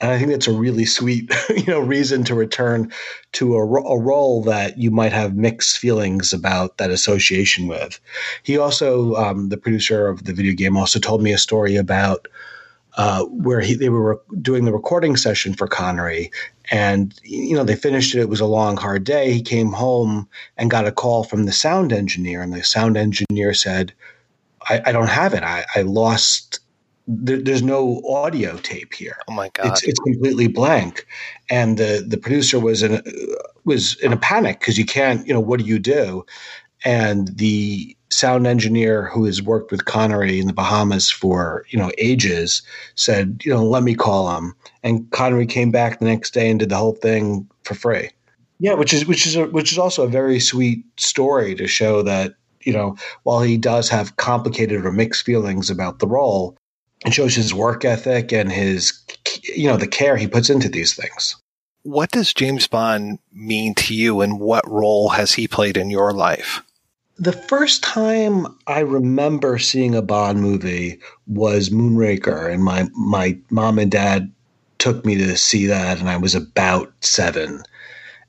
And 0.00 0.10
I 0.10 0.18
think 0.18 0.30
that's 0.30 0.48
a 0.48 0.52
really 0.52 0.86
sweet, 0.86 1.30
you 1.50 1.66
know, 1.66 1.80
reason 1.80 2.24
to 2.24 2.34
return 2.34 2.90
to 3.32 3.56
a, 3.56 3.62
a, 3.62 4.00
role 4.00 4.42
that 4.44 4.78
you 4.78 4.90
might 4.90 5.12
have 5.12 5.36
mixed 5.36 5.78
feelings 5.78 6.32
about 6.32 6.78
that 6.78 6.90
association 6.90 7.66
with. 7.66 8.00
He 8.42 8.56
also, 8.56 9.14
um, 9.16 9.50
the 9.50 9.58
producer 9.58 10.08
of 10.08 10.24
the 10.24 10.32
video 10.32 10.54
game, 10.54 10.76
also 10.76 10.98
told 10.98 11.22
me 11.22 11.32
a 11.32 11.38
story 11.38 11.76
about 11.76 12.28
uh, 13.00 13.24
where 13.24 13.60
he, 13.60 13.74
they 13.74 13.88
were 13.88 14.20
doing 14.42 14.66
the 14.66 14.72
recording 14.74 15.16
session 15.16 15.54
for 15.54 15.66
Connery, 15.66 16.30
and 16.70 17.18
you 17.22 17.56
know 17.56 17.64
they 17.64 17.74
finished 17.74 18.14
it. 18.14 18.20
It 18.20 18.28
was 18.28 18.40
a 18.40 18.46
long, 18.46 18.76
hard 18.76 19.04
day. 19.04 19.32
He 19.32 19.40
came 19.40 19.72
home 19.72 20.28
and 20.58 20.70
got 20.70 20.86
a 20.86 20.92
call 20.92 21.24
from 21.24 21.46
the 21.46 21.52
sound 21.52 21.94
engineer, 21.94 22.42
and 22.42 22.52
the 22.52 22.62
sound 22.62 22.98
engineer 22.98 23.54
said, 23.54 23.94
"I, 24.68 24.82
I 24.84 24.92
don't 24.92 25.08
have 25.08 25.32
it. 25.32 25.42
I, 25.42 25.64
I 25.74 25.80
lost 25.80 26.60
there, 27.06 27.40
there's 27.40 27.62
no 27.62 28.02
audio 28.06 28.58
tape 28.58 28.92
here. 28.92 29.16
Oh 29.28 29.32
my 29.32 29.48
god, 29.54 29.68
it's, 29.68 29.82
it's 29.82 30.00
completely 30.00 30.48
blank. 30.48 31.06
And 31.48 31.78
the 31.78 32.04
the 32.06 32.18
producer 32.18 32.60
was 32.60 32.82
in 32.82 32.96
a, 32.96 33.02
was 33.64 33.98
in 34.00 34.12
a 34.12 34.18
panic 34.18 34.60
because 34.60 34.76
you 34.76 34.84
can't, 34.84 35.26
you 35.26 35.32
know, 35.32 35.40
what 35.40 35.58
do 35.58 35.64
you 35.64 35.78
do? 35.78 36.26
And 36.84 37.28
the 37.38 37.96
sound 38.10 38.46
engineer 38.46 39.06
who 39.08 39.24
has 39.24 39.42
worked 39.42 39.70
with 39.70 39.84
Connery 39.84 40.40
in 40.40 40.46
the 40.46 40.52
Bahamas 40.52 41.10
for 41.10 41.64
you 41.70 41.78
know 41.78 41.90
ages 41.98 42.62
said, 42.94 43.40
you 43.44 43.52
know, 43.52 43.64
let 43.64 43.82
me 43.82 43.94
call 43.94 44.36
him. 44.36 44.54
And 44.82 45.10
Connery 45.10 45.46
came 45.46 45.70
back 45.70 45.98
the 45.98 46.06
next 46.06 46.32
day 46.34 46.50
and 46.50 46.58
did 46.58 46.68
the 46.68 46.76
whole 46.76 46.94
thing 46.94 47.48
for 47.64 47.74
free. 47.74 48.10
Yeah, 48.58 48.74
which 48.74 48.92
is 48.92 49.06
which 49.06 49.26
is 49.26 49.36
a, 49.36 49.46
which 49.46 49.72
is 49.72 49.78
also 49.78 50.04
a 50.04 50.08
very 50.08 50.40
sweet 50.40 50.84
story 50.98 51.54
to 51.54 51.66
show 51.66 52.02
that 52.02 52.34
you 52.62 52.72
know 52.72 52.96
while 53.22 53.40
he 53.40 53.56
does 53.56 53.88
have 53.88 54.16
complicated 54.16 54.84
or 54.84 54.92
mixed 54.92 55.24
feelings 55.24 55.70
about 55.70 55.98
the 55.98 56.06
role, 56.06 56.56
it 57.06 57.14
shows 57.14 57.34
his 57.34 57.54
work 57.54 57.84
ethic 57.84 58.32
and 58.32 58.52
his, 58.52 59.00
you 59.42 59.66
know, 59.66 59.76
the 59.76 59.86
care 59.86 60.16
he 60.16 60.26
puts 60.26 60.50
into 60.50 60.68
these 60.68 60.94
things. 60.94 61.36
What 61.82 62.10
does 62.10 62.34
James 62.34 62.66
Bond 62.66 63.20
mean 63.32 63.74
to 63.76 63.94
you 63.94 64.20
and 64.20 64.38
what 64.38 64.68
role 64.70 65.10
has 65.10 65.32
he 65.32 65.48
played 65.48 65.78
in 65.78 65.88
your 65.88 66.12
life? 66.12 66.62
The 67.22 67.32
first 67.32 67.82
time 67.82 68.46
I 68.66 68.78
remember 68.80 69.58
seeing 69.58 69.94
a 69.94 70.00
Bond 70.00 70.40
movie 70.40 70.98
was 71.26 71.68
Moonraker, 71.68 72.50
and 72.50 72.64
my, 72.64 72.88
my 72.94 73.38
mom 73.50 73.78
and 73.78 73.90
dad 73.90 74.32
took 74.78 75.04
me 75.04 75.16
to 75.16 75.36
see 75.36 75.66
that, 75.66 76.00
and 76.00 76.08
I 76.08 76.16
was 76.16 76.34
about 76.34 76.94
seven. 77.00 77.62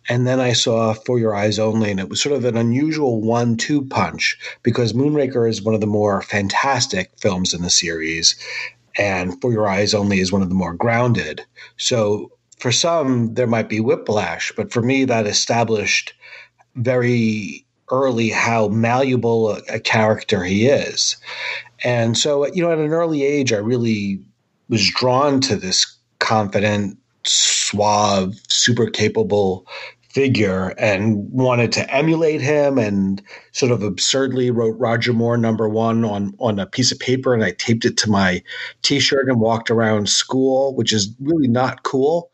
And 0.10 0.27
then 0.27 0.41
I 0.41 0.51
saw 0.51 0.91
For 0.91 1.17
Your 1.17 1.33
Eyes 1.33 1.57
Only, 1.57 1.89
and 1.89 2.01
it 2.01 2.10
was 2.10 2.21
sort 2.21 2.36
of 2.36 2.43
an 2.43 2.57
unusual 2.57 3.21
one 3.21 3.55
two 3.55 3.86
punch 3.86 4.38
because 4.62 4.91
Moonraker 4.91 5.50
is 5.50 5.62
one 5.62 5.74
of 5.74 5.79
the 5.79 5.88
more 5.88 6.21
fantastic 6.24 7.12
films 7.17 7.53
in 7.53 7.62
the 7.62 7.69
series, 7.69 8.36
and 8.98 9.39
For 9.39 9.53
Your 9.53 9.69
Eyes 9.69 9.93
Only 9.93 10.19
is 10.19 10.33
one 10.33 10.41
of 10.41 10.50
the 10.50 10.55
more 10.55 10.74
grounded. 10.74 11.45
So 11.77 12.29
for 12.60 12.74
some, 12.74 13.36
there 13.36 13.48
might 13.48 13.69
be 13.69 13.79
whiplash, 13.79 14.51
but 14.57 14.69
for 14.69 14.81
me, 14.81 15.05
that 15.05 15.27
established 15.27 16.13
very 16.75 17.65
early 17.91 18.29
how 18.29 18.69
malleable 18.69 19.51
a, 19.51 19.62
a 19.69 19.79
character 19.79 20.43
he 20.43 20.67
is. 20.67 21.17
And 21.83 22.17
so, 22.17 22.45
you 22.48 22.62
know, 22.62 22.71
at 22.71 22.77
an 22.77 22.91
early 22.91 23.24
age, 23.24 23.53
I 23.53 23.57
really 23.57 24.19
was 24.69 24.89
drawn 24.91 25.41
to 25.41 25.55
this 25.55 25.98
confident, 26.19 26.98
suave, 27.24 28.39
super 28.48 28.89
capable 28.89 29.67
figure 30.12 30.74
and 30.77 31.31
wanted 31.31 31.71
to 31.71 31.89
emulate 31.93 32.41
him 32.41 32.77
and 32.77 33.21
sort 33.53 33.71
of 33.71 33.81
absurdly 33.81 34.51
wrote 34.51 34.77
Roger 34.77 35.13
Moore 35.13 35.38
number 35.38 35.69
one 35.69 36.03
on 36.03 36.33
on 36.39 36.60
a 36.60 36.65
piece 36.65 36.91
of 36.91 37.00
paper 37.00 37.33
and 37.33 37.43
I 37.43 37.51
taped 37.51 37.86
it 37.86 37.95
to 37.98 38.10
my 38.10 38.43
t-shirt 38.81 39.29
and 39.29 39.39
walked 39.39 39.71
around 39.71 40.10
school, 40.10 40.75
which 40.75 40.91
is 40.91 41.15
really 41.21 41.48
not 41.48 41.83
cool. 41.83 42.29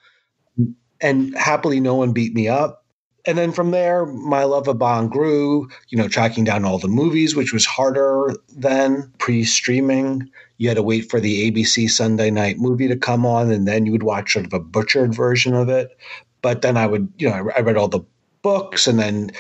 And 1.02 1.38
happily 1.38 1.80
no 1.80 1.94
one 1.94 2.14
beat 2.14 2.34
me 2.34 2.48
up. 2.48 2.84
And 3.28 3.38
then 3.38 3.52
from 3.52 3.72
there, 3.72 4.06
my 4.06 4.46
love 4.46 4.70
of 4.70 4.80
Bond 4.80 5.12
grew, 5.12 5.68
you 5.90 5.98
know, 5.98 6.08
tracking 6.08 6.46
down 6.46 6.64
all 6.64 6.80
the 6.80 6.88
movies, 6.88 7.36
which 7.36 7.52
was 7.52 7.66
harder 7.66 8.34
than 8.56 9.12
pre 9.20 9.44
streaming. 9.44 10.30
You 10.58 10.70
had 10.70 10.78
to 10.78 10.84
wait 10.84 11.12
for 11.12 11.20
the 11.20 11.52
ABC 11.52 11.90
Sunday 11.90 12.32
night 12.32 12.58
movie 12.58 12.88
to 12.88 12.96
come 12.96 13.26
on, 13.26 13.52
and 13.52 13.68
then 13.68 13.86
you 13.86 13.92
would 13.92 14.04
watch 14.04 14.34
sort 14.34 14.46
of 14.46 14.54
a 14.54 14.60
butchered 14.60 15.14
version 15.14 15.54
of 15.54 15.68
it. 15.68 15.90
But 16.42 16.62
then 16.62 16.78
I 16.78 16.88
would, 16.88 17.12
you 17.18 17.30
know, 17.30 17.50
I 17.56 17.60
read 17.60 17.76
all 17.76 17.90
the 17.90 18.06
books, 18.44 18.88
and 18.88 18.98
then 18.98 19.32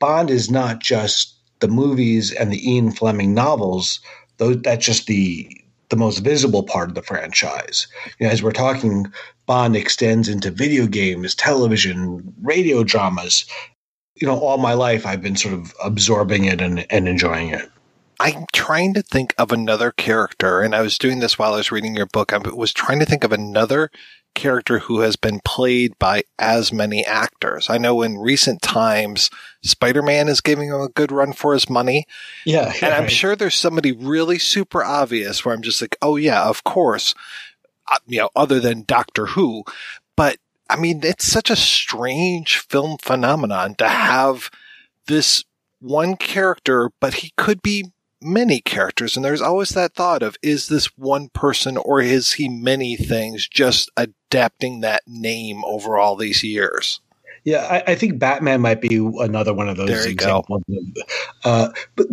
Bond 0.00 0.28
is 0.28 0.50
not 0.50 0.80
just 0.80 1.36
the 1.60 1.68
movies 1.68 2.32
and 2.32 2.52
the 2.52 2.68
Ian 2.68 2.90
Fleming 2.90 3.32
novels. 3.32 4.00
Those, 4.38 4.60
that's 4.62 4.84
just 4.84 5.06
the 5.06 5.48
the 5.88 5.96
most 5.96 6.18
visible 6.18 6.64
part 6.64 6.88
of 6.88 6.96
the 6.96 7.02
franchise. 7.02 7.86
You 8.18 8.26
know, 8.26 8.32
as 8.32 8.42
we're 8.42 8.50
talking, 8.50 9.06
Bond 9.46 9.76
extends 9.76 10.28
into 10.28 10.50
video 10.50 10.86
games, 10.86 11.34
television, 11.34 12.34
radio 12.42 12.84
dramas. 12.84 13.46
You 14.16 14.26
know, 14.26 14.38
all 14.38 14.58
my 14.58 14.72
life 14.72 15.06
I've 15.06 15.22
been 15.22 15.36
sort 15.36 15.54
of 15.54 15.72
absorbing 15.84 16.44
it 16.44 16.60
and, 16.60 16.86
and 16.90 17.08
enjoying 17.08 17.50
it. 17.50 17.70
I'm 18.18 18.46
trying 18.52 18.94
to 18.94 19.02
think 19.02 19.34
of 19.36 19.52
another 19.52 19.90
character, 19.90 20.62
and 20.62 20.74
I 20.74 20.80
was 20.80 20.96
doing 20.96 21.18
this 21.18 21.38
while 21.38 21.52
I 21.52 21.58
was 21.58 21.70
reading 21.70 21.94
your 21.94 22.06
book. 22.06 22.32
I 22.32 22.38
was 22.38 22.72
trying 22.72 22.98
to 23.00 23.04
think 23.04 23.24
of 23.24 23.32
another 23.32 23.90
character 24.34 24.78
who 24.78 25.00
has 25.00 25.16
been 25.16 25.40
played 25.44 25.98
by 25.98 26.22
as 26.38 26.72
many 26.72 27.04
actors. 27.04 27.68
I 27.68 27.78
know 27.78 28.02
in 28.02 28.18
recent 28.18 28.62
times, 28.62 29.30
Spider 29.62 30.02
Man 30.02 30.28
is 30.28 30.40
giving 30.40 30.68
him 30.68 30.80
a 30.80 30.88
good 30.88 31.10
run 31.10 31.32
for 31.32 31.52
his 31.52 31.68
money. 31.68 32.06
Yeah. 32.44 32.72
And 32.82 32.94
I'm 32.94 33.08
sure 33.08 33.34
there's 33.34 33.54
somebody 33.54 33.92
really 33.92 34.38
super 34.38 34.84
obvious 34.84 35.44
where 35.44 35.54
I'm 35.54 35.62
just 35.62 35.80
like, 35.80 35.96
oh, 36.00 36.16
yeah, 36.16 36.44
of 36.44 36.64
course. 36.64 37.14
Uh, 37.88 37.98
you 38.06 38.18
know, 38.18 38.30
other 38.34 38.60
than 38.60 38.84
Doctor 38.86 39.26
Who. 39.26 39.64
But 40.16 40.38
I 40.68 40.76
mean, 40.76 41.00
it's 41.04 41.24
such 41.26 41.50
a 41.50 41.56
strange 41.56 42.58
film 42.58 42.98
phenomenon 42.98 43.74
to 43.76 43.88
have 43.88 44.50
this 45.06 45.44
one 45.80 46.16
character, 46.16 46.90
but 47.00 47.14
he 47.14 47.32
could 47.36 47.62
be 47.62 47.92
many 48.20 48.60
characters. 48.60 49.16
And 49.16 49.24
there's 49.24 49.42
always 49.42 49.70
that 49.70 49.94
thought 49.94 50.22
of, 50.22 50.36
is 50.42 50.68
this 50.68 50.86
one 50.96 51.28
person 51.28 51.76
or 51.76 52.00
is 52.00 52.32
he 52.32 52.48
many 52.48 52.96
things 52.96 53.46
just 53.46 53.90
adapting 53.96 54.80
that 54.80 55.02
name 55.06 55.64
over 55.64 55.96
all 55.96 56.16
these 56.16 56.42
years? 56.42 57.00
Yeah, 57.46 57.64
I, 57.70 57.92
I, 57.92 57.94
think 57.94 58.18
Batman 58.18 58.60
might 58.60 58.80
be 58.80 58.96
another 58.96 59.54
one 59.54 59.68
of 59.68 59.76
those 59.76 60.04
examples. 60.04 60.64
Uh, 61.44 61.68
but 61.94 62.08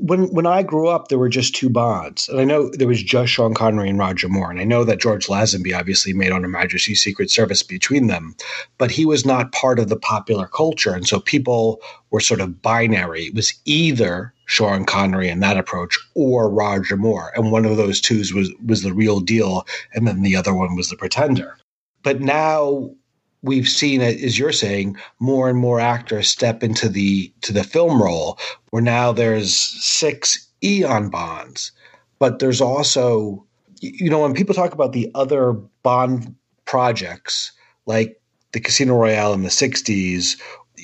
when 0.00 0.32
when 0.32 0.46
I 0.46 0.62
grew 0.62 0.86
up, 0.86 1.08
there 1.08 1.18
were 1.18 1.28
just 1.28 1.56
two 1.56 1.68
Bonds, 1.68 2.28
and 2.28 2.38
I 2.40 2.44
know 2.44 2.70
there 2.70 2.86
was 2.86 3.02
just 3.02 3.32
Sean 3.32 3.54
Connery 3.54 3.90
and 3.90 3.98
Roger 3.98 4.28
Moore, 4.28 4.52
and 4.52 4.60
I 4.60 4.64
know 4.64 4.84
that 4.84 5.00
George 5.00 5.26
Lazenby 5.26 5.76
obviously 5.76 6.12
made 6.12 6.30
On 6.30 6.42
Her 6.42 6.48
Majesty's 6.48 7.02
Secret 7.02 7.28
Service 7.28 7.64
between 7.64 8.06
them, 8.06 8.36
but 8.78 8.92
he 8.92 9.04
was 9.04 9.26
not 9.26 9.50
part 9.50 9.80
of 9.80 9.88
the 9.88 9.96
popular 9.96 10.46
culture, 10.46 10.94
and 10.94 11.08
so 11.08 11.18
people 11.18 11.80
were 12.12 12.20
sort 12.20 12.40
of 12.40 12.62
binary. 12.62 13.24
It 13.24 13.34
was 13.34 13.52
either 13.64 14.32
Sean 14.46 14.84
Connery 14.84 15.28
and 15.28 15.42
that 15.42 15.56
approach 15.56 15.98
or 16.14 16.48
Roger 16.48 16.96
Moore, 16.96 17.32
and 17.34 17.50
one 17.50 17.64
of 17.64 17.76
those 17.78 18.00
twos 18.00 18.32
was 18.32 18.48
was 18.64 18.84
the 18.84 18.94
real 18.94 19.18
deal, 19.18 19.66
and 19.92 20.06
then 20.06 20.22
the 20.22 20.36
other 20.36 20.54
one 20.54 20.76
was 20.76 20.88
the 20.88 20.96
pretender. 20.96 21.58
But 22.04 22.20
now 22.20 22.94
we've 23.42 23.68
seen 23.68 24.00
uh, 24.00 24.04
as 24.04 24.38
you're 24.38 24.52
saying, 24.52 24.96
more 25.18 25.48
and 25.48 25.58
more 25.58 25.80
actors 25.80 26.28
step 26.28 26.62
into 26.62 26.88
the 26.88 27.32
to 27.42 27.52
the 27.52 27.64
film 27.64 28.02
role, 28.02 28.38
where 28.70 28.82
now 28.82 29.12
there's 29.12 29.56
six 29.56 30.46
Eon 30.64 31.10
Bonds, 31.10 31.72
but 32.18 32.38
there's 32.38 32.60
also, 32.60 33.44
you 33.80 34.08
know, 34.08 34.20
when 34.20 34.34
people 34.34 34.54
talk 34.54 34.72
about 34.72 34.92
the 34.92 35.10
other 35.14 35.52
Bond 35.82 36.34
projects, 36.64 37.52
like 37.86 38.20
the 38.52 38.60
Casino 38.60 38.96
Royale 38.96 39.34
in 39.34 39.42
the 39.42 39.48
'60s, 39.48 40.40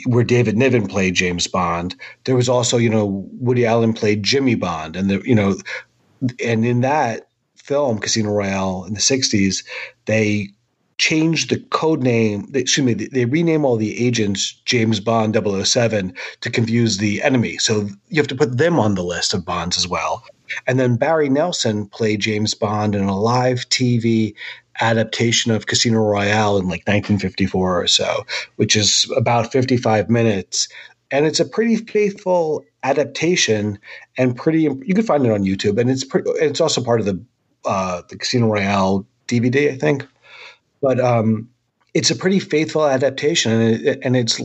where 0.06 0.24
David 0.24 0.56
Niven 0.56 0.86
played 0.86 1.14
James 1.14 1.46
Bond, 1.46 1.94
there 2.24 2.36
was 2.36 2.48
also, 2.48 2.76
you 2.76 2.90
know, 2.90 3.26
Woody 3.32 3.64
Allen 3.64 3.92
played 3.92 4.22
Jimmy 4.22 4.54
Bond, 4.54 4.96
and 4.96 5.08
the, 5.08 5.22
you 5.24 5.34
know, 5.34 5.56
and 6.44 6.64
in 6.64 6.80
that 6.80 7.28
film, 7.56 7.98
Casino 7.98 8.30
Royale 8.30 8.84
in 8.84 8.94
the 8.94 9.00
'60s, 9.00 9.64
they 10.06 10.48
changed 10.98 11.50
the 11.50 11.58
code 11.70 12.02
name. 12.02 12.50
Excuse 12.54 12.84
me, 12.84 12.94
they 12.94 13.24
rename 13.24 13.64
all 13.64 13.76
the 13.76 14.04
agents 14.04 14.52
James 14.64 15.00
Bond 15.00 15.36
007 15.64 16.12
to 16.40 16.50
confuse 16.50 16.98
the 16.98 17.22
enemy. 17.22 17.56
So 17.58 17.88
you 18.08 18.20
have 18.20 18.28
to 18.28 18.34
put 18.34 18.58
them 18.58 18.78
on 18.78 18.94
the 18.94 19.04
list 19.04 19.32
of 19.32 19.44
Bonds 19.44 19.78
as 19.78 19.88
well. 19.88 20.24
And 20.66 20.78
then 20.80 20.96
Barry 20.96 21.28
Nelson 21.28 21.86
played 21.86 22.20
James 22.20 22.54
Bond 22.54 22.94
in 22.94 23.04
a 23.04 23.18
live 23.18 23.68
TV 23.68 24.34
adaptation 24.80 25.52
of 25.52 25.66
Casino 25.66 26.00
Royale 26.00 26.56
in 26.56 26.64
like 26.64 26.86
1954 26.86 27.82
or 27.82 27.86
so, 27.86 28.24
which 28.56 28.76
is 28.76 29.10
about 29.16 29.52
55 29.52 30.08
minutes. 30.08 30.68
And 31.10 31.26
it's 31.26 31.40
a 31.40 31.44
pretty 31.44 31.76
faithful 31.76 32.64
adaptation 32.82 33.78
and 34.16 34.36
pretty, 34.36 34.62
you 34.62 34.94
can 34.94 35.04
find 35.04 35.24
it 35.24 35.32
on 35.32 35.44
YouTube. 35.44 35.80
And 35.80 35.90
it's 35.90 36.04
pretty, 36.04 36.30
it's 36.36 36.60
also 36.60 36.82
part 36.82 37.00
of 37.00 37.06
the, 37.06 37.20
uh, 37.64 38.02
the 38.08 38.16
Casino 38.16 38.46
Royale 38.46 39.06
DVD, 39.26 39.72
I 39.72 39.76
think. 39.76 40.06
But 40.80 41.00
um, 41.00 41.48
it's 41.94 42.10
a 42.10 42.16
pretty 42.16 42.38
faithful 42.38 42.86
adaptation. 42.86 43.52
And, 43.52 43.86
it, 43.86 43.98
and 44.02 44.16
it's, 44.16 44.40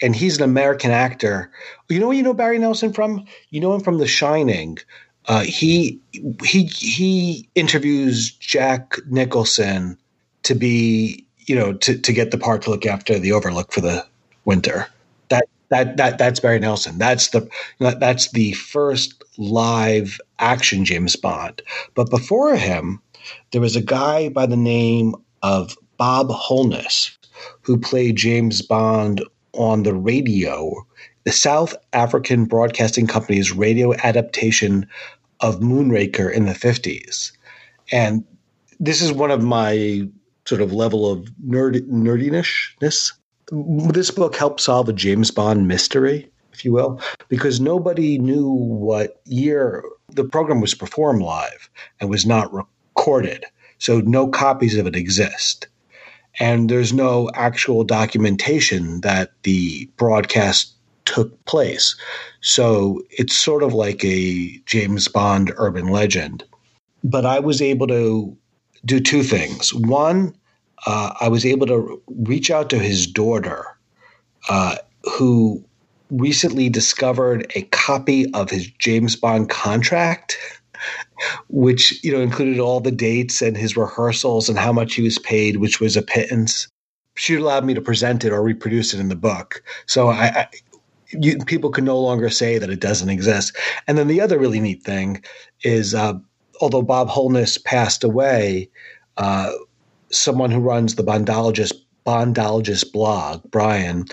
and 0.00 0.14
he's 0.14 0.36
an 0.36 0.42
American 0.42 0.90
actor. 0.90 1.50
You 1.88 2.00
know, 2.00 2.08
where 2.08 2.16
you 2.16 2.22
know 2.22 2.34
Barry 2.34 2.58
Nelson 2.58 2.92
from? 2.92 3.24
You 3.50 3.60
know 3.60 3.74
him 3.74 3.80
from 3.80 3.98
The 3.98 4.06
Shining, 4.06 4.78
uh, 5.26 5.42
he 5.42 6.00
he 6.42 6.64
he 6.64 7.48
interviews 7.54 8.30
Jack 8.32 8.96
Nicholson 9.06 9.96
to 10.42 10.54
be 10.54 11.24
you 11.46 11.54
know 11.54 11.74
to 11.74 11.96
to 11.96 12.12
get 12.12 12.30
the 12.30 12.38
part 12.38 12.62
to 12.62 12.70
look 12.70 12.86
after 12.86 13.18
the 13.18 13.32
Overlook 13.32 13.72
for 13.72 13.80
the 13.80 14.04
winter. 14.44 14.88
That 15.28 15.44
that 15.70 15.96
that 15.96 16.18
that's 16.18 16.40
Barry 16.40 16.58
Nelson. 16.58 16.98
That's 16.98 17.28
the 17.28 17.48
that's 17.78 18.32
the 18.32 18.52
first 18.52 19.22
live 19.38 20.20
action 20.40 20.84
James 20.84 21.14
Bond. 21.14 21.62
But 21.94 22.10
before 22.10 22.56
him, 22.56 23.00
there 23.52 23.60
was 23.60 23.76
a 23.76 23.82
guy 23.82 24.28
by 24.28 24.46
the 24.46 24.56
name 24.56 25.14
of 25.42 25.76
Bob 25.96 26.30
Holness 26.30 27.16
who 27.62 27.78
played 27.78 28.16
James 28.16 28.62
Bond 28.62 29.22
on 29.52 29.82
the 29.82 29.94
radio 29.94 30.86
the 31.24 31.32
South 31.32 31.74
African 31.92 32.46
Broadcasting 32.46 33.06
Company's 33.06 33.52
radio 33.52 33.94
adaptation 34.02 34.86
of 35.40 35.60
Moonraker 35.60 36.32
in 36.32 36.46
the 36.46 36.52
50s. 36.52 37.32
And 37.92 38.24
this 38.80 39.00
is 39.00 39.12
one 39.12 39.30
of 39.30 39.42
my 39.42 40.08
sort 40.46 40.60
of 40.60 40.72
level 40.72 41.10
of 41.10 41.28
nerd 41.46 41.80
nerdiness. 41.88 42.70
This 42.80 44.10
book 44.10 44.34
helped 44.34 44.60
solve 44.60 44.88
a 44.88 44.92
James 44.92 45.30
Bond 45.30 45.68
mystery, 45.68 46.28
if 46.52 46.64
you 46.64 46.72
will, 46.72 47.00
because 47.28 47.60
nobody 47.60 48.18
knew 48.18 48.50
what 48.50 49.20
year 49.26 49.84
the 50.08 50.24
program 50.24 50.60
was 50.60 50.74
performed 50.74 51.22
live 51.22 51.70
and 52.00 52.10
was 52.10 52.26
not 52.26 52.52
recorded. 52.52 53.44
So 53.82 53.98
no 53.98 54.28
copies 54.28 54.76
of 54.76 54.86
it 54.86 54.94
exist. 54.94 55.66
And 56.38 56.70
there's 56.70 56.92
no 56.92 57.28
actual 57.34 57.82
documentation 57.82 59.00
that 59.00 59.32
the 59.42 59.86
broadcast 59.96 60.72
took 61.04 61.44
place. 61.46 61.96
So 62.42 63.02
it's 63.10 63.36
sort 63.36 63.64
of 63.64 63.74
like 63.74 64.04
a 64.04 64.56
James 64.66 65.08
Bond 65.08 65.52
urban 65.56 65.88
legend. 65.88 66.44
But 67.02 67.26
I 67.26 67.40
was 67.40 67.60
able 67.60 67.88
to 67.88 68.36
do 68.84 69.00
two 69.00 69.24
things. 69.24 69.74
One, 69.74 70.32
uh, 70.86 71.14
I 71.20 71.26
was 71.26 71.44
able 71.44 71.66
to 71.66 72.00
reach 72.06 72.52
out 72.52 72.70
to 72.70 72.78
his 72.78 73.04
daughter, 73.08 73.66
uh, 74.48 74.76
who 75.18 75.64
recently 76.12 76.68
discovered 76.68 77.50
a 77.56 77.62
copy 77.62 78.32
of 78.32 78.48
his 78.48 78.68
James 78.78 79.16
Bond 79.16 79.50
contract, 79.50 80.38
which 81.48 82.02
you 82.04 82.12
know 82.12 82.20
included 82.20 82.58
all 82.58 82.80
the 82.80 82.90
dates 82.90 83.42
and 83.42 83.56
his 83.56 83.76
rehearsals 83.76 84.48
and 84.48 84.58
how 84.58 84.72
much 84.72 84.94
he 84.94 85.02
was 85.02 85.18
paid, 85.18 85.56
which 85.56 85.80
was 85.80 85.96
a 85.96 86.02
pittance. 86.02 86.68
She 87.14 87.34
allowed 87.34 87.64
me 87.64 87.74
to 87.74 87.80
present 87.80 88.24
it 88.24 88.32
or 88.32 88.42
reproduce 88.42 88.94
it 88.94 89.00
in 89.00 89.08
the 89.08 89.16
book. 89.16 89.62
So 89.86 90.08
I, 90.08 90.24
I 90.24 90.48
you, 91.12 91.38
people 91.38 91.70
can 91.70 91.84
no 91.84 91.98
longer 91.98 92.30
say 92.30 92.58
that 92.58 92.70
it 92.70 92.80
doesn't 92.80 93.10
exist. 93.10 93.56
And 93.86 93.98
then 93.98 94.08
the 94.08 94.20
other 94.20 94.38
really 94.38 94.60
neat 94.60 94.82
thing 94.82 95.22
is, 95.62 95.94
uh, 95.94 96.14
although 96.60 96.82
Bob 96.82 97.08
Holness 97.08 97.58
passed 97.58 98.02
away, 98.02 98.70
uh, 99.16 99.52
someone 100.10 100.50
who 100.50 100.60
runs 100.60 100.94
the 100.94 101.04
Bondologist 101.04 101.74
Bondologist 102.04 102.92
blog, 102.92 103.42
Brian, 103.50 104.06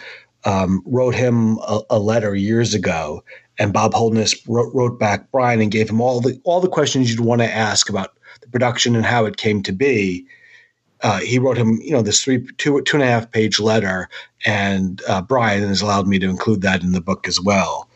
um, 0.46 0.82
wrote 0.86 1.16
him 1.16 1.58
a, 1.60 1.82
a, 1.90 2.00
letter 2.00 2.36
years 2.36 2.74
ago, 2.74 3.24
and 3.60 3.74
Bob 3.74 3.94
Holness 3.94 4.36
wrote, 4.48 4.74
wrote 4.74 4.98
back 4.98 5.30
Brian 5.32 5.62
and 5.62 5.70
gave 5.70 5.90
him 5.90 6.02
all 6.02 6.22
the 6.22 6.40
all 6.46 6.62
the 6.62 6.68
questions 6.68 7.12
you'd 7.12 7.20
want 7.20 7.42
to 7.42 7.54
ask 7.54 7.90
about 7.90 8.18
the 8.42 8.48
production 8.48 8.96
and 8.96 9.06
how 9.06 9.26
it 9.26 9.38
came 9.38 9.62
to 9.64 9.72
be 9.72 10.26
uh, 11.02 11.20
he 11.20 11.40
wrote 11.40 11.58
him, 11.58 11.80
you 11.82 11.92
know, 11.92 12.02
this 12.02 12.24
three, 12.24 12.46
two, 12.58 12.82
two 12.82 12.98
and 12.98 13.04
a 13.04 13.08
half 13.08 13.32
page 13.32 13.60
letter, 13.60 14.10
and 14.46 15.02
uh, 15.08 15.22
Brian 15.22 15.68
has 15.68 15.82
allowed 15.82 16.08
me 16.08 16.20
to 16.20 16.30
include 16.30 16.62
that 16.62 16.84
in 16.84 16.92
the 16.92 17.02
book 17.02 17.28
as 17.28 17.40
well. 17.40 17.90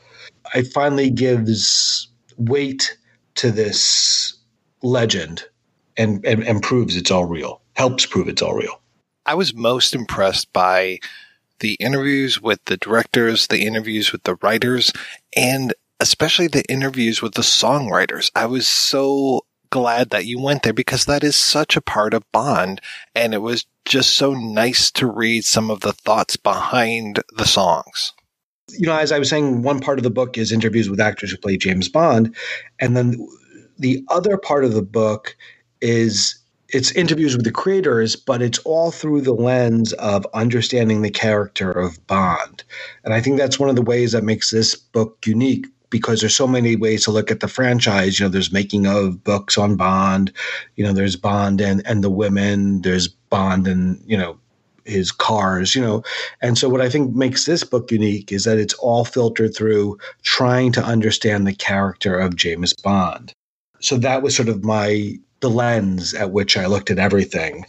It 0.56 0.67
finally 0.67 1.10
gives 1.10 2.08
weight 2.38 2.97
to 3.36 3.52
this 3.52 4.36
legend 4.84 5.43
and, 5.97 6.26
and, 6.26 6.43
and 6.43 6.62
proves 6.62 6.95
it's 6.95 7.12
all 7.12 7.26
real, 7.26 7.62
helps 7.76 8.06
prove 8.06 8.28
it's 8.28 8.41
all 8.41 8.56
real. 8.56 8.80
I 9.26 9.36
was 9.36 9.54
most 9.54 9.93
impressed 9.93 10.52
by 10.54 10.99
the 11.59 11.75
interviews 11.75 12.41
with 12.41 12.59
the 12.65 12.77
directors, 12.77 13.47
the 13.47 13.65
interviews 13.65 14.11
with 14.11 14.23
the 14.23 14.35
writers, 14.41 14.91
and 15.35 15.73
especially 15.99 16.47
the 16.47 16.63
interviews 16.69 17.21
with 17.21 17.33
the 17.35 17.41
songwriters. 17.41 18.29
I 18.35 18.45
was 18.45 18.67
so 18.67 19.45
glad 19.73 20.11
that 20.11 20.27
you 20.27 20.39
went 20.39 20.61
there 20.61 20.71
because 20.71 21.05
that 21.05 21.23
is 21.23 21.35
such 21.35 21.75
a 21.75 21.81
part 21.81 22.13
of 22.13 22.31
Bond. 22.31 22.79
And 23.15 23.33
it 23.33 23.41
was 23.41 23.65
just 23.85 24.15
so 24.15 24.35
nice 24.35 24.91
to 24.91 25.07
read 25.07 25.45
some 25.45 25.71
of 25.71 25.79
the 25.79 25.93
thoughts 25.93 26.37
behind 26.37 27.21
the 27.35 27.45
songs. 27.45 28.13
You 28.69 28.85
know, 28.85 28.95
as 28.95 29.11
I 29.11 29.17
was 29.17 29.29
saying, 29.29 29.63
one 29.63 29.79
part 29.79 29.97
of 29.97 30.03
the 30.03 30.11
book 30.11 30.37
is 30.37 30.51
interviews 30.51 30.91
with 30.91 30.99
actors 30.99 31.31
who 31.31 31.37
play 31.37 31.57
James 31.57 31.89
Bond. 31.89 32.35
And 32.79 32.95
then 32.95 33.27
the 33.79 34.05
other 34.09 34.37
part 34.37 34.63
of 34.63 34.73
the 34.73 34.83
book 34.83 35.35
is 35.81 36.37
it's 36.73 36.91
interviews 36.91 37.36
with 37.36 37.45
the 37.45 37.51
creators, 37.51 38.15
but 38.15 38.41
it's 38.41 38.59
all 38.59 38.91
through 38.91 39.21
the 39.21 39.33
lens 39.33 39.93
of 39.93 40.25
understanding 40.33 41.01
the 41.01 41.12
character 41.12 41.71
of 41.71 42.05
Bond. 42.07 42.63
And 43.03 43.13
I 43.13 43.21
think 43.21 43.38
that's 43.38 43.59
one 43.59 43.69
of 43.69 43.75
the 43.75 43.81
ways 43.81 44.12
that 44.12 44.23
makes 44.23 44.49
this 44.49 44.75
book 44.75 45.25
unique 45.25 45.67
because 45.91 46.21
there's 46.21 46.36
so 46.36 46.47
many 46.47 46.75
ways 46.75 47.03
to 47.03 47.12
look 47.12 47.29
at 47.29 47.39
the 47.39 47.47
franchise. 47.47 48.19
You 48.19 48.25
know, 48.25 48.29
there's 48.29 48.51
making 48.51 48.88
of 48.88 49.23
books 49.23 49.57
on 49.59 49.75
Bond. 49.75 50.33
You 50.75 50.83
know, 50.83 50.93
there's 50.93 51.15
Bond 51.15 51.62
and 51.62 51.86
and 51.86 52.03
the 52.03 52.09
women. 52.09 52.81
There's 52.81 53.07
Bond 53.07 53.67
and 53.67 54.01
you 54.07 54.17
know 54.17 54.39
his 54.86 55.12
cars. 55.12 55.75
You 55.75 55.81
know, 55.83 56.03
and 56.41 56.57
so 56.57 56.67
what 56.69 56.81
I 56.81 56.89
think 56.89 57.15
makes 57.15 57.45
this 57.45 57.63
book 57.63 57.91
unique 57.91 58.31
is 58.31 58.45
that 58.45 58.57
it's 58.57 58.73
all 58.75 59.05
filtered 59.05 59.55
through 59.55 59.99
trying 60.23 60.71
to 60.71 60.83
understand 60.83 61.45
the 61.45 61.53
character 61.53 62.17
of 62.17 62.36
James 62.36 62.73
Bond. 62.73 63.31
So 63.79 63.97
that 63.97 64.23
was 64.23 64.36
sort 64.36 64.49
of 64.49 64.63
my 64.63 65.19
the 65.43 65.49
lens 65.49 66.15
at 66.15 66.32
which 66.32 66.58
I 66.58 66.65
looked 66.65 66.89
at 66.89 66.97
everything. 66.97 67.65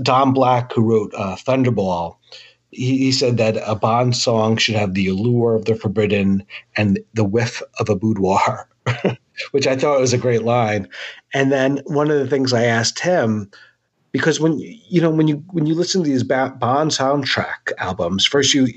Don 0.00 0.32
Black, 0.32 0.72
who 0.72 0.82
wrote 0.82 1.12
uh, 1.14 1.36
Thunderball, 1.36 2.16
he, 2.70 2.96
he 2.98 3.12
said 3.12 3.36
that 3.38 3.56
a 3.66 3.74
Bond 3.74 4.16
song 4.16 4.56
should 4.56 4.76
have 4.76 4.94
the 4.94 5.08
allure 5.08 5.54
of 5.54 5.64
the 5.64 5.74
forbidden 5.74 6.44
and 6.76 6.98
the 7.14 7.24
whiff 7.24 7.62
of 7.80 7.88
a 7.88 7.96
boudoir, 7.96 8.68
which 9.50 9.66
I 9.66 9.76
thought 9.76 10.00
was 10.00 10.12
a 10.12 10.18
great 10.18 10.42
line. 10.42 10.88
And 11.34 11.50
then 11.50 11.82
one 11.86 12.10
of 12.10 12.18
the 12.18 12.28
things 12.28 12.52
I 12.52 12.64
asked 12.64 13.00
him, 13.00 13.50
because 14.12 14.38
when 14.40 14.58
you 14.58 15.00
know 15.00 15.10
when 15.10 15.28
you 15.28 15.44
when 15.50 15.66
you 15.66 15.74
listen 15.74 16.02
to 16.02 16.08
these 16.08 16.22
Bond 16.22 16.60
soundtrack 16.60 17.72
albums, 17.78 18.24
first 18.24 18.54
you 18.54 18.68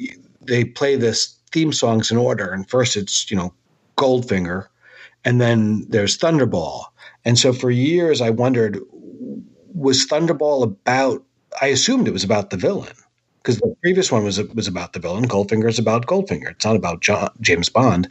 they 0.42 0.66
play 0.66 0.96
this 0.96 1.38
theme 1.52 1.72
songs 1.72 2.12
in 2.12 2.18
order, 2.18 2.52
and 2.52 2.70
first 2.70 2.98
it's 2.98 3.30
you 3.30 3.38
know 3.38 3.54
Goldfinger, 3.98 4.68
and 5.24 5.40
then 5.40 5.86
there's 5.90 6.18
Thunderball. 6.18 6.86
And 7.30 7.38
so 7.38 7.54
for 7.54 7.70
years 7.70 8.22
I 8.22 8.32
wondered, 8.32 8.80
was 9.76 10.08
Thunderball 10.08 10.64
about? 10.64 11.24
I 11.62 11.68
assumed 11.68 12.08
it 12.08 12.12
was 12.12 12.24
about 12.24 12.50
the 12.50 12.58
villain 12.58 12.96
because 13.38 13.60
the 13.60 13.76
previous 13.84 14.12
one 14.12 14.24
was 14.24 14.42
was 14.56 14.68
about 14.68 14.94
the 14.94 15.00
villain. 15.00 15.28
Goldfinger 15.28 15.70
is 15.70 15.78
about 15.78 16.08
Goldfinger. 16.08 16.50
It's 16.50 16.66
not 16.66 16.76
about 16.76 17.02
John, 17.02 17.30
James 17.40 17.70
Bond. 17.70 18.10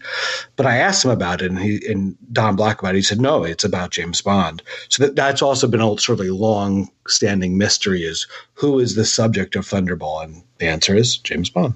But 0.55 0.67
I 0.67 0.77
asked 0.77 1.05
him 1.05 1.11
about 1.11 1.43
it, 1.43 1.51
and 1.51 1.59
he 1.59 1.85
and 1.89 2.17
Don 2.31 2.55
Black 2.55 2.79
about 2.79 2.95
it. 2.95 2.99
He 2.99 3.03
said, 3.03 3.21
"No, 3.21 3.43
it's 3.43 3.65
about 3.65 3.91
James 3.91 4.23
Bond." 4.23 4.63
So 4.89 5.05
that, 5.05 5.17
that's 5.17 5.43
also 5.43 5.67
been 5.67 5.81
a 5.81 5.99
sort 5.99 6.21
of 6.21 6.27
a 6.27 6.33
long 6.33 6.89
standing 7.09 7.59
mystery: 7.59 8.05
is 8.05 8.25
who 8.55 8.79
is 8.79 8.95
the 8.95 9.05
subject 9.05 9.57
of 9.57 9.67
Thunderball? 9.67 10.23
And 10.23 10.45
the 10.59 10.67
answer 10.67 10.95
is 10.95 11.17
James 11.17 11.51
Bond. 11.51 11.75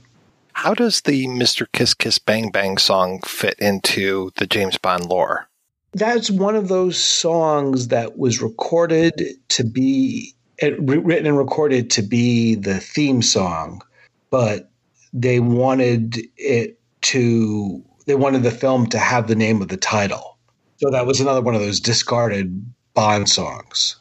How 0.52 0.74
does 0.74 1.00
the 1.00 1.26
Mr. 1.26 1.66
Kiss 1.72 1.92
Kiss 1.92 2.20
Bang 2.20 2.52
Bang 2.52 2.78
song 2.78 3.20
fit 3.26 3.59
into 3.59 4.31
the 4.37 4.46
James 4.46 4.78
Bond 4.78 5.07
lore? 5.07 5.48
That's 5.94 6.31
one 6.31 6.57
of 6.57 6.68
those 6.68 7.02
songs 7.02 7.88
that 7.88 8.16
was 8.16 8.40
recorded 8.40 9.22
to 9.50 9.64
be 9.64 10.35
written 10.62 11.26
and 11.26 11.37
recorded 11.37 11.90
to 11.90 12.02
be 12.02 12.55
the 12.55 12.81
theme 12.81 13.20
song, 13.20 13.83
but 14.31 14.70
they 15.12 15.40
wanted 15.40 16.18
it 16.37 16.78
to 17.02 17.85
they 18.07 18.14
wanted 18.14 18.42
the 18.42 18.50
film 18.50 18.87
to 18.88 18.98
have 18.98 19.28
the 19.28 19.35
name 19.35 19.61
of 19.61 19.68
the 19.68 19.76
title. 19.76 20.38
So 20.78 20.90
that 20.90 21.07
was 21.07 21.20
another 21.20 21.40
one 21.40 21.55
of 21.55 21.61
those 21.61 21.81
discarded 21.81 22.72
Bond 22.94 23.28
songs. 23.28 23.96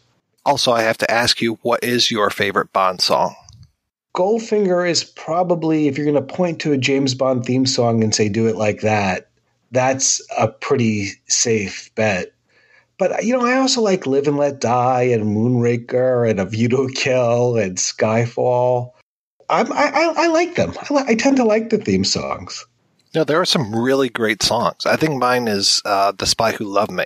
Also, 0.46 0.72
I 0.72 0.82
have 0.82 0.98
to 1.00 1.12
ask 1.12 1.42
you, 1.42 1.60
what 1.62 1.84
is 1.84 2.10
your 2.10 2.30
favorite 2.30 2.74
Bond 2.74 3.02
song? 3.02 3.36
Goldfinger 4.16 4.90
is 4.90 5.04
probably, 5.04 5.88
if 5.88 5.98
you're 5.98 6.12
going 6.12 6.16
to 6.16 6.34
point 6.34 6.60
to 6.62 6.74
a 6.74 6.78
James 6.78 7.14
Bond 7.14 7.46
theme 7.46 7.66
song 7.66 8.04
and 8.04 8.14
say, 8.14 8.28
do 8.28 8.48
it 8.48 8.56
like 8.56 8.82
that, 8.82 9.30
that's 9.72 10.22
a 10.38 10.48
pretty 10.48 11.12
safe 11.28 11.90
bet. 11.96 12.34
But, 12.98 13.26
you 13.26 13.34
know, 13.36 13.46
I 13.46 13.58
also 13.58 13.82
like 13.82 14.06
Live 14.06 14.28
and 14.28 14.38
Let 14.38 14.60
Die 14.60 15.02
and 15.04 15.36
Moonraker 15.36 16.30
and 16.30 16.40
A 16.40 16.46
View 16.46 16.70
to 16.70 16.82
a 16.84 16.92
Kill 16.92 17.58
and 17.58 17.78
Skyfall. 17.78 18.92
I'm, 19.50 19.72
I, 19.74 19.92
I, 19.94 20.14
I 20.18 20.28
like 20.28 20.56
them. 20.56 20.74
I, 20.78 20.94
li- 20.94 21.06
I 21.08 21.16
tend 21.16 21.38
to 21.38 21.44
like 21.44 21.72
the 21.72 21.78
theme 21.78 22.04
songs. 22.04 22.66
No, 23.14 23.24
there 23.24 23.42
are 23.42 23.46
some 23.46 23.76
really 23.76 24.08
great 24.08 24.44
songs. 24.44 24.86
I 24.86 24.96
think 24.96 25.20
mine 25.20 25.48
is 25.48 25.82
uh, 25.84 26.14
"The 26.18 26.26
Spy 26.26 26.54
Who 26.54 26.66
Loved 26.66 26.92
Me." 26.92 27.06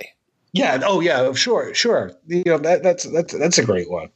Yeah. 0.52 0.80
Oh, 0.84 1.00
yeah. 1.00 1.32
Sure. 1.32 1.74
Sure. 1.74 2.12
You 2.28 2.44
know 2.46 2.58
that 2.58 2.82
that's 2.82 3.04
that's 3.04 3.36
that's 3.36 3.58
a 3.58 3.64
great 3.64 3.90
one. 3.90 4.10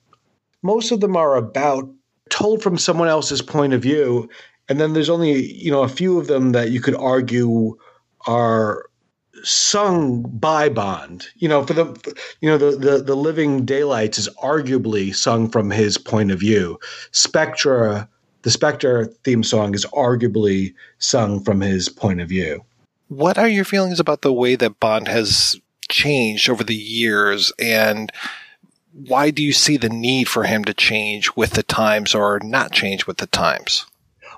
Most 0.62 0.92
of 0.92 1.00
them 1.00 1.16
are 1.16 1.34
about 1.34 1.90
told 2.28 2.62
from 2.62 2.78
someone 2.78 3.08
else's 3.08 3.42
point 3.42 3.72
of 3.72 3.82
view, 3.82 4.28
and 4.68 4.80
then 4.80 4.92
there's 4.92 5.10
only 5.10 5.52
you 5.52 5.70
know 5.70 5.82
a 5.82 5.88
few 5.88 6.18
of 6.18 6.28
them 6.28 6.52
that 6.52 6.70
you 6.70 6.80
could 6.80 6.94
argue 6.94 7.76
are 8.26 8.86
sung 9.42 10.22
by 10.22 10.68
Bond. 10.68 11.26
You 11.36 11.48
know, 11.48 11.64
for 11.64 11.72
the 11.72 12.14
you 12.40 12.48
know 12.48 12.58
the 12.58 12.76
the, 12.76 13.02
the 13.02 13.16
Living 13.16 13.64
Daylights 13.64 14.18
is 14.18 14.28
arguably 14.42 15.14
sung 15.14 15.48
from 15.48 15.70
his 15.70 15.98
point 15.98 16.30
of 16.30 16.40
view. 16.40 16.78
Spectra, 17.12 18.08
the 18.42 18.50
Spectre 18.50 19.06
theme 19.24 19.42
song 19.42 19.74
is 19.74 19.86
arguably 19.86 20.74
sung 20.98 21.42
from 21.42 21.60
his 21.60 21.88
point 21.88 22.20
of 22.20 22.28
view. 22.28 22.64
What 23.08 23.38
are 23.38 23.48
your 23.48 23.64
feelings 23.64 23.98
about 23.98 24.22
the 24.22 24.32
way 24.32 24.54
that 24.56 24.78
Bond 24.80 25.08
has 25.08 25.60
changed 25.88 26.48
over 26.48 26.62
the 26.62 26.74
years 26.74 27.52
and 27.58 28.12
why 28.92 29.30
do 29.30 29.42
you 29.42 29.52
see 29.52 29.76
the 29.76 29.88
need 29.88 30.28
for 30.28 30.44
him 30.44 30.64
to 30.64 30.74
change 30.74 31.34
with 31.36 31.50
the 31.50 31.62
times 31.62 32.14
or 32.14 32.40
not 32.42 32.72
change 32.72 33.06
with 33.06 33.18
the 33.18 33.26
times? 33.26 33.86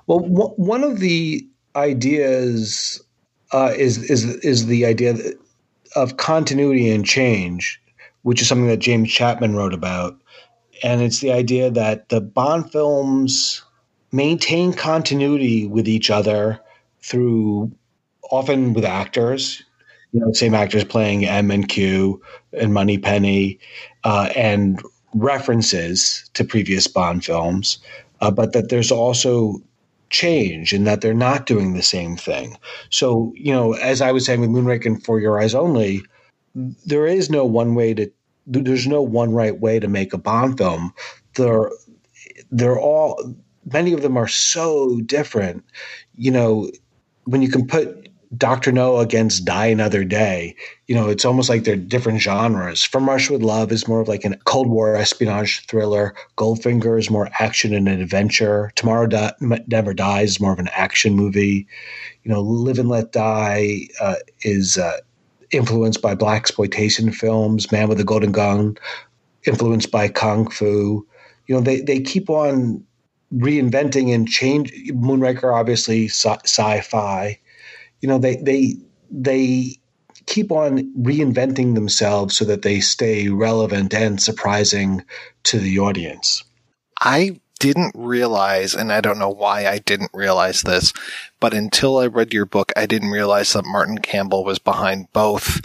Well, 0.07 0.19
w- 0.19 0.53
one 0.55 0.83
of 0.83 0.99
the 0.99 1.47
ideas 1.75 3.02
uh, 3.53 3.73
is 3.77 4.09
is 4.09 4.25
is 4.37 4.65
the 4.65 4.85
idea 4.85 5.15
of 5.95 6.17
continuity 6.17 6.89
and 6.89 7.05
change, 7.05 7.81
which 8.23 8.41
is 8.41 8.47
something 8.47 8.67
that 8.67 8.77
James 8.77 9.09
Chapman 9.11 9.55
wrote 9.55 9.73
about, 9.73 10.19
and 10.83 11.01
it's 11.01 11.19
the 11.19 11.31
idea 11.31 11.69
that 11.71 12.09
the 12.09 12.19
Bond 12.19 12.71
films 12.71 13.63
maintain 14.11 14.73
continuity 14.73 15.67
with 15.67 15.87
each 15.87 16.09
other 16.09 16.59
through 17.01 17.71
often 18.31 18.73
with 18.73 18.85
actors 18.85 19.63
you 20.13 20.19
know, 20.19 20.31
same 20.31 20.53
actors 20.53 20.83
playing 20.83 21.25
M 21.25 21.51
and 21.51 21.67
Q 21.67 22.21
and 22.53 22.73
Moneypenny, 22.73 23.59
uh, 24.03 24.29
and 24.35 24.81
references 25.15 26.29
to 26.35 26.43
previous 26.43 26.87
Bond 26.87 27.25
films, 27.25 27.79
uh, 28.21 28.31
but 28.31 28.53
that 28.53 28.69
there's 28.69 28.91
also 28.91 29.61
change 30.13 30.71
and 30.71 30.87
that 30.87 31.01
they're 31.01 31.13
not 31.13 31.45
doing 31.45 31.73
the 31.73 31.83
same 31.83 32.15
thing. 32.15 32.57
So, 32.89 33.33
you 33.35 33.51
know, 33.51 33.73
as 33.73 33.99
I 33.99 34.11
was 34.13 34.25
saying 34.25 34.39
with 34.39 34.51
Moonraker 34.51 34.85
and 34.85 35.03
For 35.03 35.19
Your 35.19 35.41
Eyes 35.41 35.55
Only, 35.55 36.03
there 36.85 37.07
is 37.07 37.29
no 37.29 37.43
one 37.43 37.75
way 37.75 37.93
to, 37.95 38.09
there's 38.45 38.87
no 38.87 39.01
one 39.01 39.33
right 39.33 39.59
way 39.59 39.79
to 39.79 39.87
make 39.87 40.13
a 40.13 40.17
Bond 40.17 40.57
film. 40.57 40.93
They're, 41.35 41.71
they're 42.51 42.79
all, 42.79 43.35
many 43.65 43.91
of 43.91 44.03
them 44.03 44.15
are 44.15 44.27
so 44.27 45.01
different. 45.01 45.65
You 46.15 46.31
know, 46.31 46.69
when 47.25 47.41
you 47.41 47.49
can 47.49 47.65
put 47.65 48.02
Dr. 48.37 48.71
No 48.71 48.97
against 48.97 49.45
Die 49.45 49.65
Another 49.65 50.03
Day. 50.03 50.55
You 50.87 50.95
know, 50.95 51.09
it's 51.09 51.25
almost 51.25 51.49
like 51.49 51.63
they're 51.63 51.75
different 51.75 52.21
genres. 52.21 52.83
From 52.83 53.07
Russia 53.07 53.33
with 53.33 53.43
Love 53.43 53.71
is 53.71 53.87
more 53.87 54.01
of 54.01 54.07
like 54.07 54.25
a 54.25 54.35
Cold 54.45 54.67
War 54.67 54.95
espionage 54.95 55.65
thriller. 55.67 56.15
Goldfinger 56.37 56.97
is 56.97 57.09
more 57.09 57.29
action 57.39 57.73
and 57.73 57.87
adventure. 57.87 58.71
Tomorrow 58.75 59.07
Di- 59.07 59.33
Never 59.67 59.93
Dies 59.93 60.31
is 60.31 60.39
more 60.39 60.53
of 60.53 60.59
an 60.59 60.69
action 60.73 61.15
movie. 61.15 61.67
You 62.23 62.31
know, 62.31 62.41
Live 62.41 62.79
and 62.79 62.89
Let 62.89 63.11
Die 63.11 63.79
uh, 63.99 64.15
is 64.41 64.77
uh, 64.77 64.97
influenced 65.51 66.01
by 66.01 66.15
black 66.15 66.41
exploitation 66.41 67.11
films. 67.11 67.71
Man 67.71 67.89
with 67.89 67.99
a 67.99 68.05
Golden 68.05 68.31
Gun, 68.31 68.77
influenced 69.45 69.91
by 69.91 70.07
kung 70.07 70.49
fu. 70.49 71.05
You 71.47 71.55
know, 71.55 71.61
they 71.61 71.81
they 71.81 71.99
keep 71.99 72.29
on 72.29 72.83
reinventing 73.35 74.13
and 74.13 74.27
change. 74.27 74.71
Moonraker, 74.91 75.53
obviously, 75.53 76.07
sci-fi 76.07 77.37
you 78.03 78.09
know 78.09 78.17
they 78.17 78.35
they 78.35 78.75
they 79.09 79.77
keep 80.25 80.51
on 80.51 80.93
reinventing 81.01 81.73
themselves 81.73 82.35
so 82.35 82.45
that 82.45 82.61
they 82.61 82.81
stay 82.81 83.29
relevant 83.29 83.93
and 83.93 84.21
surprising 84.21 85.03
to 85.43 85.57
the 85.57 85.79
audience. 85.79 86.43
I 86.99 87.39
didn't 87.59 87.93
realize, 87.95 88.75
and 88.75 88.91
I 88.91 88.99
don't 88.99 89.19
know 89.19 89.29
why 89.29 89.67
I 89.67 89.79
didn't 89.79 90.11
realize 90.13 90.61
this, 90.61 90.93
but 91.39 91.53
until 91.53 91.97
I 91.97 92.07
read 92.07 92.33
your 92.33 92.45
book, 92.45 92.73
I 92.75 92.85
didn't 92.85 93.11
realize 93.11 93.53
that 93.53 93.65
Martin 93.65 93.99
Campbell 93.99 94.43
was 94.43 94.59
behind 94.59 95.11
both 95.13 95.61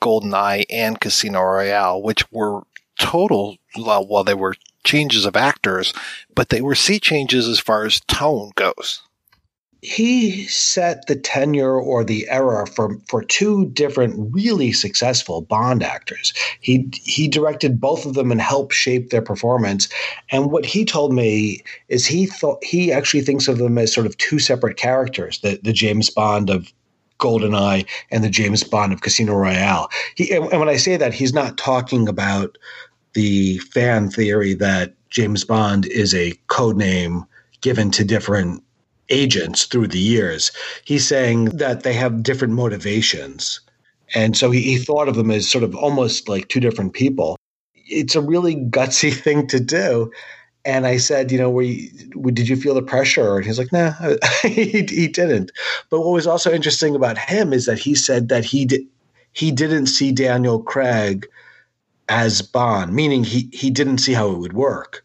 GoldenEye 0.00 0.64
and 0.70 1.00
Casino 1.00 1.40
Royale, 1.40 2.00
which 2.00 2.30
were 2.30 2.62
total, 2.98 3.58
well, 3.76 4.24
they 4.24 4.34
were 4.34 4.54
changes 4.84 5.24
of 5.24 5.34
actors, 5.34 5.92
but 6.34 6.50
they 6.50 6.60
were 6.60 6.76
sea 6.76 7.00
changes 7.00 7.48
as 7.48 7.58
far 7.58 7.84
as 7.84 8.00
tone 8.00 8.52
goes 8.54 9.02
he 9.84 10.46
set 10.46 11.06
the 11.08 11.14
tenure 11.14 11.78
or 11.78 12.04
the 12.04 12.26
era 12.30 12.66
for 12.66 12.98
for 13.06 13.22
two 13.22 13.66
different 13.66 14.32
really 14.32 14.72
successful 14.72 15.42
Bond 15.42 15.82
actors. 15.82 16.32
He 16.60 16.88
he 16.94 17.28
directed 17.28 17.82
both 17.82 18.06
of 18.06 18.14
them 18.14 18.32
and 18.32 18.40
helped 18.40 18.72
shape 18.72 19.10
their 19.10 19.20
performance. 19.20 19.90
And 20.30 20.50
what 20.50 20.64
he 20.64 20.86
told 20.86 21.12
me 21.12 21.62
is 21.88 22.06
he 22.06 22.24
thought 22.24 22.64
he 22.64 22.92
actually 22.92 23.20
thinks 23.20 23.46
of 23.46 23.58
them 23.58 23.76
as 23.76 23.92
sort 23.92 24.06
of 24.06 24.16
two 24.16 24.38
separate 24.38 24.78
characters, 24.78 25.40
the 25.40 25.60
the 25.62 25.72
James 25.72 26.08
Bond 26.08 26.48
of 26.48 26.72
GoldenEye 27.20 27.86
and 28.10 28.24
the 28.24 28.30
James 28.30 28.64
Bond 28.64 28.94
of 28.94 29.02
Casino 29.02 29.34
Royale. 29.34 29.90
He, 30.16 30.32
and 30.32 30.60
when 30.60 30.70
I 30.70 30.76
say 30.76 30.96
that, 30.96 31.12
he's 31.12 31.34
not 31.34 31.58
talking 31.58 32.08
about 32.08 32.56
the 33.12 33.58
fan 33.58 34.08
theory 34.08 34.54
that 34.54 34.94
James 35.10 35.44
Bond 35.44 35.84
is 35.86 36.14
a 36.14 36.32
code 36.46 36.78
name 36.78 37.26
given 37.60 37.90
to 37.90 38.04
different 38.04 38.63
agents 39.08 39.64
through 39.64 39.88
the 39.88 39.98
years. 39.98 40.50
He's 40.84 41.06
saying 41.06 41.46
that 41.46 41.82
they 41.82 41.92
have 41.92 42.22
different 42.22 42.54
motivations. 42.54 43.60
And 44.14 44.36
so 44.36 44.50
he, 44.50 44.62
he 44.62 44.78
thought 44.78 45.08
of 45.08 45.16
them 45.16 45.30
as 45.30 45.48
sort 45.48 45.64
of 45.64 45.74
almost 45.74 46.28
like 46.28 46.48
two 46.48 46.60
different 46.60 46.92
people. 46.92 47.36
It's 47.74 48.14
a 48.14 48.20
really 48.20 48.56
gutsy 48.56 49.12
thing 49.22 49.46
to 49.48 49.60
do. 49.60 50.10
And 50.66 50.86
I 50.86 50.96
said, 50.96 51.30
you 51.30 51.36
know, 51.36 51.50
were 51.50 51.62
you, 51.62 51.90
did 52.32 52.48
you 52.48 52.56
feel 52.56 52.74
the 52.74 52.82
pressure? 52.82 53.36
And 53.36 53.44
he's 53.44 53.58
like, 53.58 53.72
nah, 53.72 53.92
he, 54.42 54.82
he 54.88 55.08
didn't. 55.08 55.52
But 55.90 56.00
what 56.00 56.12
was 56.12 56.26
also 56.26 56.52
interesting 56.52 56.94
about 56.94 57.18
him 57.18 57.52
is 57.52 57.66
that 57.66 57.78
he 57.78 57.94
said 57.94 58.28
that 58.30 58.44
he 58.44 58.64
did, 58.64 58.80
he 59.32 59.52
didn't 59.52 59.86
see 59.86 60.10
Daniel 60.10 60.62
Craig 60.62 61.26
as 62.08 62.40
Bond, 62.40 62.94
meaning 62.94 63.24
he, 63.24 63.50
he 63.52 63.70
didn't 63.70 63.98
see 63.98 64.14
how 64.14 64.30
it 64.30 64.38
would 64.38 64.52
work 64.54 65.04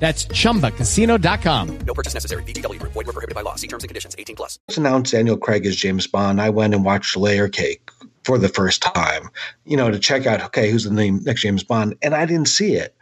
that's 0.00 0.24
ChumbaCasino.com. 0.26 1.78
No 1.86 1.94
purchase 1.94 2.14
necessary. 2.14 2.42
VGW. 2.44 2.80
Void 2.82 2.94
were 2.94 3.04
prohibited 3.04 3.34
by 3.34 3.42
law. 3.42 3.56
See 3.56 3.68
terms 3.68 3.84
and 3.84 3.88
conditions. 3.88 4.16
18 4.18 4.34
plus. 4.34 4.58
Announced 4.76 5.12
Daniel 5.12 5.36
Craig 5.36 5.66
as 5.66 5.76
James 5.76 6.06
Bond. 6.06 6.40
I 6.40 6.48
went 6.48 6.74
and 6.74 6.84
watched 6.84 7.16
Layer 7.16 7.48
Cake 7.48 7.90
for 8.24 8.38
the 8.38 8.48
first 8.48 8.82
time, 8.82 9.30
you 9.64 9.76
know, 9.76 9.90
to 9.90 9.98
check 9.98 10.26
out, 10.26 10.42
okay, 10.42 10.70
who's 10.70 10.84
the 10.84 10.92
name 10.92 11.20
next 11.24 11.42
James 11.42 11.64
Bond? 11.64 11.96
And 12.02 12.14
I 12.14 12.26
didn't 12.26 12.48
see 12.48 12.74
it. 12.74 12.94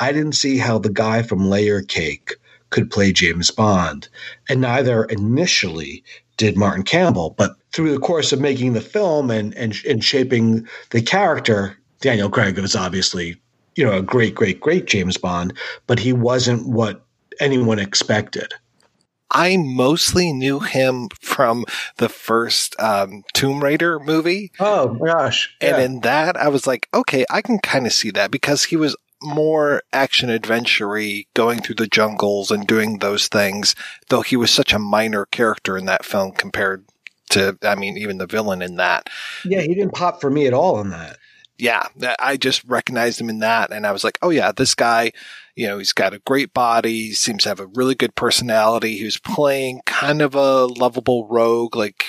I 0.00 0.12
didn't 0.12 0.32
see 0.32 0.58
how 0.58 0.78
the 0.78 0.90
guy 0.90 1.22
from 1.22 1.48
Layer 1.48 1.82
Cake 1.82 2.36
could 2.70 2.90
play 2.90 3.12
James 3.12 3.50
Bond. 3.50 4.08
And 4.48 4.60
neither 4.60 5.04
initially 5.04 6.02
did 6.36 6.56
Martin 6.56 6.82
Campbell, 6.82 7.34
but 7.36 7.54
through 7.72 7.92
the 7.92 8.00
course 8.00 8.32
of 8.32 8.40
making 8.40 8.72
the 8.72 8.80
film 8.80 9.30
and, 9.30 9.54
and, 9.54 9.74
and 9.88 10.02
shaping 10.02 10.66
the 10.90 11.00
character, 11.00 11.76
Daniel 12.00 12.28
Craig 12.28 12.58
was 12.58 12.74
obviously 12.74 13.40
you 13.76 13.84
know, 13.84 13.98
a 13.98 14.02
great, 14.02 14.34
great, 14.34 14.60
great 14.60 14.86
James 14.86 15.16
Bond, 15.16 15.54
but 15.86 15.98
he 15.98 16.12
wasn't 16.12 16.68
what 16.68 17.04
anyone 17.40 17.78
expected. 17.78 18.52
I 19.30 19.56
mostly 19.56 20.32
knew 20.32 20.60
him 20.60 21.08
from 21.20 21.64
the 21.96 22.08
first 22.08 22.78
um, 22.80 23.24
Tomb 23.32 23.64
Raider 23.64 23.98
movie. 23.98 24.52
Oh 24.60 24.94
gosh! 24.94 25.54
Yeah. 25.60 25.74
And 25.74 25.82
in 25.82 26.00
that, 26.02 26.36
I 26.36 26.48
was 26.48 26.66
like, 26.66 26.88
okay, 26.94 27.24
I 27.28 27.42
can 27.42 27.58
kind 27.58 27.86
of 27.86 27.92
see 27.92 28.10
that 28.12 28.30
because 28.30 28.64
he 28.64 28.76
was 28.76 28.96
more 29.24 29.82
action 29.92 30.30
adventure 30.30 30.96
going 31.34 31.60
through 31.60 31.74
the 31.76 31.86
jungles 31.86 32.50
and 32.50 32.66
doing 32.66 32.98
those 32.98 33.28
things, 33.28 33.74
though 34.08 34.20
he 34.20 34.36
was 34.36 34.50
such 34.50 34.72
a 34.72 34.78
minor 34.78 35.26
character 35.26 35.76
in 35.76 35.86
that 35.86 36.04
film 36.04 36.32
compared 36.32 36.84
to, 37.30 37.58
I 37.62 37.74
mean, 37.74 37.96
even 37.96 38.18
the 38.18 38.26
villain 38.26 38.62
in 38.62 38.76
that. 38.76 39.08
Yeah, 39.44 39.62
he 39.62 39.74
didn't 39.74 39.94
pop 39.94 40.20
for 40.20 40.30
me 40.30 40.46
at 40.46 40.52
all 40.52 40.80
in 40.80 40.90
that. 40.90 41.16
Yeah, 41.56 41.86
I 42.18 42.36
just 42.36 42.64
recognized 42.64 43.20
him 43.20 43.30
in 43.30 43.38
that, 43.38 43.72
and 43.72 43.86
I 43.86 43.92
was 43.92 44.02
like, 44.02 44.18
oh 44.22 44.30
yeah, 44.30 44.50
this 44.50 44.74
guy, 44.74 45.12
you 45.54 45.68
know, 45.68 45.78
he's 45.78 45.92
got 45.92 46.12
a 46.12 46.18
great 46.18 46.52
body, 46.52 47.12
seems 47.12 47.44
to 47.44 47.48
have 47.48 47.60
a 47.60 47.68
really 47.74 47.94
good 47.94 48.16
personality. 48.16 48.98
He 48.98 49.04
was 49.04 49.18
playing 49.20 49.82
kind 49.86 50.20
of 50.20 50.34
a 50.34 50.66
lovable 50.66 51.28
rogue, 51.28 51.76
like 51.76 52.06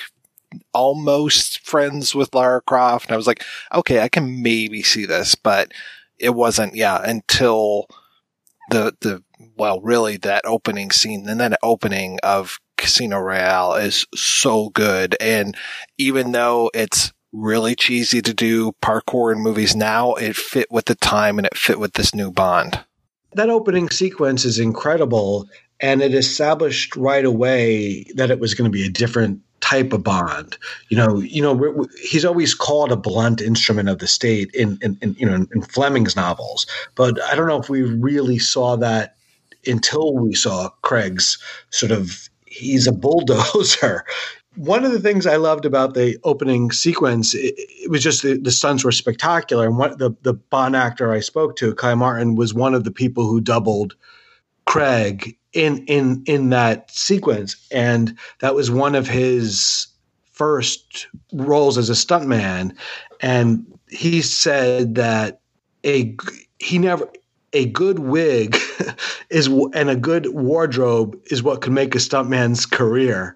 almost 0.74 1.60
friends 1.60 2.14
with 2.14 2.34
Lara 2.34 2.60
Croft. 2.60 3.06
And 3.06 3.14
I 3.14 3.16
was 3.16 3.26
like, 3.26 3.44
okay, 3.72 4.00
I 4.00 4.08
can 4.08 4.42
maybe 4.42 4.82
see 4.82 5.06
this, 5.06 5.36
but 5.36 5.70
it 6.18 6.30
wasn't, 6.30 6.74
yeah, 6.74 7.00
until 7.04 7.86
the, 8.70 8.96
the, 9.00 9.22
well, 9.56 9.80
really 9.80 10.16
that 10.18 10.44
opening 10.44 10.90
scene 10.90 11.28
and 11.28 11.38
then 11.38 11.52
the 11.52 11.58
opening 11.62 12.18
of 12.22 12.58
Casino 12.76 13.18
Royale 13.18 13.74
is 13.74 14.06
so 14.14 14.70
good. 14.70 15.16
And 15.20 15.56
even 15.98 16.32
though 16.32 16.70
it's 16.74 17.12
really 17.36 17.74
cheesy 17.74 18.22
to 18.22 18.34
do 18.34 18.72
parkour 18.82 19.32
in 19.32 19.42
movies 19.42 19.76
now, 19.76 20.14
it 20.14 20.36
fit 20.36 20.70
with 20.70 20.86
the 20.86 20.94
time 20.94 21.38
and 21.38 21.46
it 21.46 21.56
fit 21.56 21.78
with 21.78 21.92
this 21.94 22.14
new 22.14 22.30
Bond. 22.30 22.80
That 23.34 23.50
opening 23.50 23.90
sequence 23.90 24.44
is 24.44 24.58
incredible. 24.58 25.48
And 25.78 26.00
it 26.00 26.14
established 26.14 26.96
right 26.96 27.24
away 27.24 28.04
that 28.14 28.30
it 28.30 28.40
was 28.40 28.54
going 28.54 28.70
to 28.70 28.74
be 28.74 28.86
a 28.86 28.90
different 28.90 29.42
type 29.60 29.92
of 29.92 30.02
bond. 30.02 30.56
You 30.88 30.96
know, 30.96 31.18
you 31.18 31.42
know, 31.42 31.52
we're, 31.52 31.72
we're, 31.72 31.88
he's 32.02 32.24
always 32.24 32.54
called 32.54 32.92
a 32.92 32.96
blunt 32.96 33.40
instrument 33.40 33.88
of 33.88 33.98
the 33.98 34.06
state 34.06 34.50
in, 34.54 34.78
in, 34.80 34.96
in 35.02 35.14
you 35.18 35.26
know 35.26 35.34
in, 35.34 35.48
in 35.54 35.62
Fleming's 35.62 36.16
novels, 36.16 36.66
but 36.94 37.20
I 37.24 37.34
don't 37.34 37.48
know 37.48 37.60
if 37.60 37.68
we 37.68 37.82
really 37.82 38.38
saw 38.38 38.76
that 38.76 39.16
until 39.66 40.14
we 40.14 40.34
saw 40.34 40.68
Craig's 40.82 41.38
sort 41.70 41.92
of 41.92 42.28
he's 42.46 42.86
a 42.86 42.92
bulldozer. 42.92 44.04
One 44.56 44.84
of 44.84 44.92
the 44.92 45.00
things 45.00 45.26
I 45.26 45.36
loved 45.36 45.64
about 45.64 45.94
the 45.94 46.18
opening 46.24 46.70
sequence, 46.70 47.34
it, 47.34 47.54
it 47.56 47.90
was 47.90 48.02
just 48.02 48.22
the, 48.22 48.38
the 48.38 48.50
stunts 48.50 48.84
were 48.84 48.92
spectacular. 48.92 49.66
And 49.66 49.78
what 49.78 49.98
the, 49.98 50.14
the 50.22 50.34
Bond 50.34 50.74
actor 50.74 51.12
I 51.12 51.20
spoke 51.20 51.56
to, 51.56 51.74
Kai 51.74 51.94
Martin, 51.94 52.34
was 52.34 52.54
one 52.54 52.74
of 52.74 52.84
the 52.84 52.90
people 52.90 53.26
who 53.26 53.40
doubled 53.40 53.94
Craig 54.64 55.36
in 55.52 55.84
in 55.86 56.22
in 56.26 56.50
that 56.50 56.90
sequence, 56.90 57.56
and 57.70 58.16
that 58.40 58.54
was 58.54 58.70
one 58.70 58.94
of 58.94 59.08
his 59.08 59.86
first 60.32 61.06
roles 61.32 61.78
as 61.78 61.88
a 61.88 61.94
stuntman. 61.94 62.76
And 63.20 63.66
he 63.88 64.20
said 64.20 64.96
that 64.96 65.40
a 65.84 66.16
he 66.58 66.78
never 66.78 67.08
a 67.52 67.66
good 67.66 68.00
wig 68.00 68.56
is 69.30 69.46
and 69.46 69.88
a 69.88 69.96
good 69.96 70.26
wardrobe 70.34 71.18
is 71.30 71.42
what 71.42 71.62
could 71.62 71.72
make 71.72 71.94
a 71.94 71.98
stuntman's 71.98 72.66
career. 72.66 73.35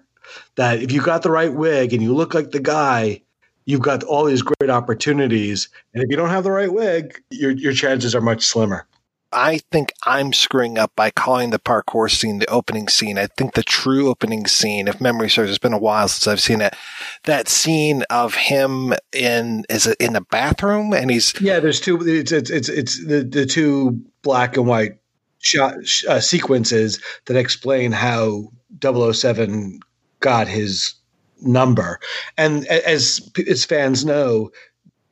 That 0.55 0.81
if 0.81 0.91
you 0.91 1.01
got 1.01 1.23
the 1.23 1.31
right 1.31 1.53
wig 1.53 1.93
and 1.93 2.01
you 2.01 2.13
look 2.13 2.33
like 2.33 2.51
the 2.51 2.59
guy, 2.59 3.21
you've 3.65 3.81
got 3.81 4.03
all 4.03 4.25
these 4.25 4.41
great 4.41 4.69
opportunities. 4.69 5.69
And 5.93 6.03
if 6.03 6.09
you 6.09 6.17
don't 6.17 6.29
have 6.29 6.43
the 6.43 6.51
right 6.51 6.71
wig, 6.71 7.21
your 7.29 7.51
your 7.51 7.73
chances 7.73 8.15
are 8.15 8.21
much 8.21 8.43
slimmer. 8.43 8.87
I 9.33 9.59
think 9.71 9.93
I'm 10.05 10.33
screwing 10.33 10.77
up 10.77 10.91
by 10.95 11.09
calling 11.09 11.51
the 11.51 11.59
parkour 11.59 12.11
scene 12.11 12.39
the 12.39 12.49
opening 12.49 12.89
scene. 12.89 13.17
I 13.17 13.27
think 13.27 13.53
the 13.53 13.63
true 13.63 14.09
opening 14.09 14.45
scene, 14.45 14.89
if 14.89 14.99
memory 14.99 15.29
serves, 15.29 15.49
it's 15.49 15.57
been 15.57 15.71
a 15.71 15.77
while 15.77 16.09
since 16.09 16.27
I've 16.27 16.41
seen 16.41 16.59
it. 16.59 16.75
That 17.23 17.47
scene 17.47 18.03
of 18.09 18.35
him 18.35 18.93
in 19.13 19.63
is 19.69 19.87
it 19.87 19.97
in 20.01 20.13
the 20.13 20.21
bathroom 20.21 20.93
and 20.93 21.09
he's 21.09 21.33
yeah. 21.39 21.59
There's 21.59 21.79
two. 21.79 22.05
It's 22.05 22.31
it's 22.31 22.49
it's, 22.49 22.69
it's 22.69 23.05
the 23.05 23.23
the 23.23 23.45
two 23.45 24.01
black 24.21 24.57
and 24.57 24.67
white 24.67 24.97
shot 25.39 25.75
uh, 26.07 26.19
sequences 26.19 26.99
that 27.25 27.37
explain 27.37 27.91
how 27.91 28.51
007 28.81 29.79
got 30.21 30.47
his 30.47 30.93
number. 31.41 31.99
And 32.37 32.65
as 32.67 33.29
as 33.47 33.65
fans 33.65 34.05
know, 34.05 34.51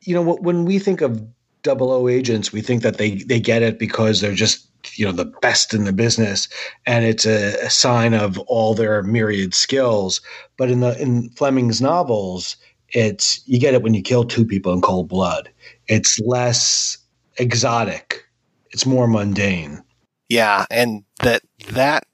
you 0.02 0.14
know 0.14 0.22
when 0.22 0.64
we 0.64 0.78
think 0.78 1.00
of 1.00 1.22
double 1.62 1.92
O 1.92 2.08
agents, 2.08 2.52
we 2.52 2.62
think 2.62 2.82
that 2.82 2.98
they 2.98 3.16
they 3.16 3.40
get 3.40 3.62
it 3.62 3.78
because 3.78 4.20
they're 4.20 4.34
just 4.34 4.66
you 4.94 5.04
know 5.04 5.12
the 5.12 5.26
best 5.42 5.74
in 5.74 5.84
the 5.84 5.92
business, 5.92 6.48
and 6.86 7.04
it's 7.04 7.26
a, 7.26 7.54
a 7.64 7.70
sign 7.70 8.14
of 8.14 8.38
all 8.40 8.74
their 8.74 9.02
myriad 9.02 9.54
skills. 9.54 10.20
But 10.56 10.70
in 10.70 10.80
the 10.80 11.00
in 11.00 11.30
Fleming's 11.30 11.80
novels, 11.80 12.56
it's 12.90 13.42
you 13.46 13.58
get 13.58 13.74
it 13.74 13.82
when 13.82 13.94
you 13.94 14.02
kill 14.02 14.24
two 14.24 14.44
people 14.44 14.72
in 14.72 14.80
cold 14.80 15.08
blood. 15.08 15.50
It's 15.88 16.18
less 16.20 16.98
exotic. 17.36 18.24
It's 18.70 18.86
more 18.86 19.06
mundane. 19.06 19.82
Yeah, 20.28 20.64
and 20.70 21.02
that 21.20 21.42
that 21.72 22.04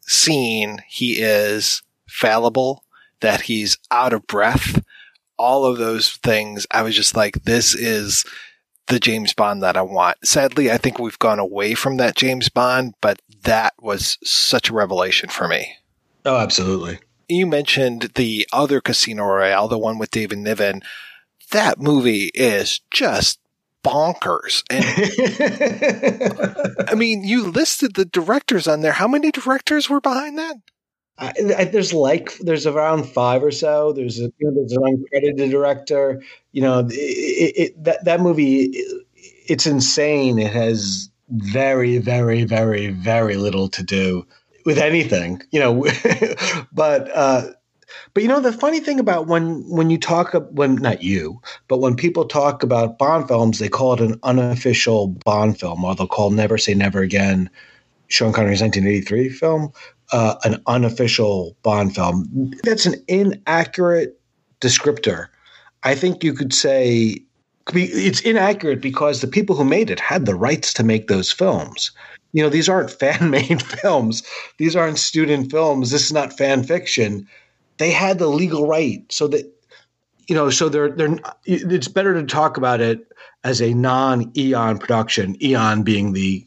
scene, 0.00 0.78
he 0.88 1.20
is 1.20 1.82
fallible, 2.14 2.84
that 3.20 3.42
he's 3.42 3.76
out 3.90 4.12
of 4.12 4.26
breath, 4.26 4.82
all 5.36 5.66
of 5.66 5.78
those 5.78 6.12
things. 6.12 6.66
I 6.70 6.82
was 6.82 6.94
just 6.94 7.16
like, 7.16 7.42
this 7.42 7.74
is 7.74 8.24
the 8.86 9.00
James 9.00 9.34
Bond 9.34 9.62
that 9.62 9.76
I 9.76 9.82
want. 9.82 10.24
Sadly, 10.24 10.70
I 10.70 10.78
think 10.78 10.98
we've 10.98 11.18
gone 11.18 11.38
away 11.38 11.74
from 11.74 11.96
that 11.96 12.16
James 12.16 12.48
Bond, 12.48 12.94
but 13.00 13.20
that 13.42 13.74
was 13.80 14.18
such 14.22 14.70
a 14.70 14.74
revelation 14.74 15.28
for 15.28 15.48
me. 15.48 15.76
Oh, 16.24 16.36
absolutely. 16.36 17.00
You 17.28 17.46
mentioned 17.46 18.12
the 18.14 18.46
other 18.52 18.80
Casino 18.80 19.24
Royale, 19.24 19.68
the 19.68 19.78
one 19.78 19.98
with 19.98 20.10
David 20.10 20.38
Niven. 20.38 20.82
That 21.50 21.80
movie 21.80 22.30
is 22.34 22.80
just 22.90 23.40
bonkers. 23.82 24.62
And 24.70 24.84
I 26.88 26.94
mean, 26.94 27.24
you 27.24 27.50
listed 27.50 27.94
the 27.94 28.04
directors 28.04 28.68
on 28.68 28.82
there. 28.82 28.92
How 28.92 29.08
many 29.08 29.30
directors 29.30 29.90
were 29.90 30.00
behind 30.00 30.38
that? 30.38 30.56
I, 31.18 31.32
I, 31.58 31.64
there's 31.64 31.92
like 31.92 32.36
there's 32.38 32.66
around 32.66 33.04
five 33.04 33.44
or 33.44 33.52
so. 33.52 33.92
There's 33.92 34.18
a 34.18 34.32
you 34.38 34.50
know, 34.50 34.54
there's 34.54 34.72
an 34.72 34.82
uncredited 34.82 35.50
director. 35.50 36.22
You 36.52 36.62
know, 36.62 36.88
it, 36.90 37.54
it, 37.56 37.84
that 37.84 38.04
that 38.04 38.20
movie, 38.20 38.70
it's 39.46 39.66
insane. 39.66 40.38
It 40.38 40.52
has 40.52 41.10
very, 41.28 41.98
very, 41.98 42.44
very, 42.44 42.88
very 42.88 43.36
little 43.36 43.68
to 43.68 43.82
do 43.82 44.26
with 44.64 44.78
anything. 44.78 45.40
You 45.52 45.60
know, 45.60 45.86
but 46.72 47.10
uh, 47.16 47.50
but 48.12 48.22
you 48.22 48.28
know 48.28 48.40
the 48.40 48.52
funny 48.52 48.80
thing 48.80 48.98
about 48.98 49.28
when 49.28 49.68
when 49.68 49.90
you 49.90 49.98
talk 49.98 50.34
about 50.34 50.52
when 50.52 50.76
not 50.76 51.02
you, 51.02 51.40
but 51.68 51.78
when 51.78 51.94
people 51.94 52.24
talk 52.24 52.62
about 52.62 52.98
Bond 52.98 53.28
films, 53.28 53.60
they 53.60 53.68
call 53.68 53.94
it 53.94 54.00
an 54.00 54.18
unofficial 54.24 55.08
Bond 55.08 55.60
film, 55.60 55.84
or 55.84 55.94
they'll 55.94 56.08
call 56.08 56.30
Never 56.30 56.58
Say 56.58 56.74
Never 56.74 57.00
Again. 57.00 57.50
Sean 58.08 58.32
Connery's 58.32 58.60
1983 58.60 59.28
film, 59.30 59.72
uh, 60.12 60.36
an 60.44 60.62
unofficial 60.66 61.56
Bond 61.62 61.94
film. 61.94 62.52
That's 62.62 62.86
an 62.86 62.94
inaccurate 63.08 64.20
descriptor. 64.60 65.28
I 65.82 65.94
think 65.94 66.24
you 66.24 66.32
could 66.32 66.52
say 66.52 67.18
it's 67.72 68.20
inaccurate 68.20 68.80
because 68.80 69.20
the 69.20 69.26
people 69.26 69.56
who 69.56 69.64
made 69.64 69.90
it 69.90 70.00
had 70.00 70.26
the 70.26 70.34
rights 70.34 70.74
to 70.74 70.84
make 70.84 71.08
those 71.08 71.32
films. 71.32 71.90
You 72.32 72.42
know, 72.42 72.48
these 72.48 72.68
aren't 72.68 72.90
fan 73.00 73.30
made 73.30 73.62
films. 73.62 74.22
These 74.58 74.76
aren't 74.76 74.98
student 74.98 75.50
films. 75.50 75.90
This 75.90 76.04
is 76.04 76.12
not 76.12 76.36
fan 76.36 76.64
fiction. 76.64 77.26
They 77.78 77.90
had 77.90 78.18
the 78.18 78.28
legal 78.28 78.66
right 78.66 79.04
so 79.10 79.28
that 79.28 79.50
you 80.28 80.34
know, 80.34 80.48
so 80.48 80.68
they're 80.68 80.90
they're 80.90 81.18
it's 81.44 81.88
better 81.88 82.14
to 82.14 82.24
talk 82.24 82.56
about 82.56 82.80
it 82.80 83.12
as 83.44 83.60
a 83.60 83.74
non 83.74 84.32
Eon 84.36 84.78
production, 84.78 85.36
Eon 85.42 85.82
being 85.82 86.12
the 86.12 86.46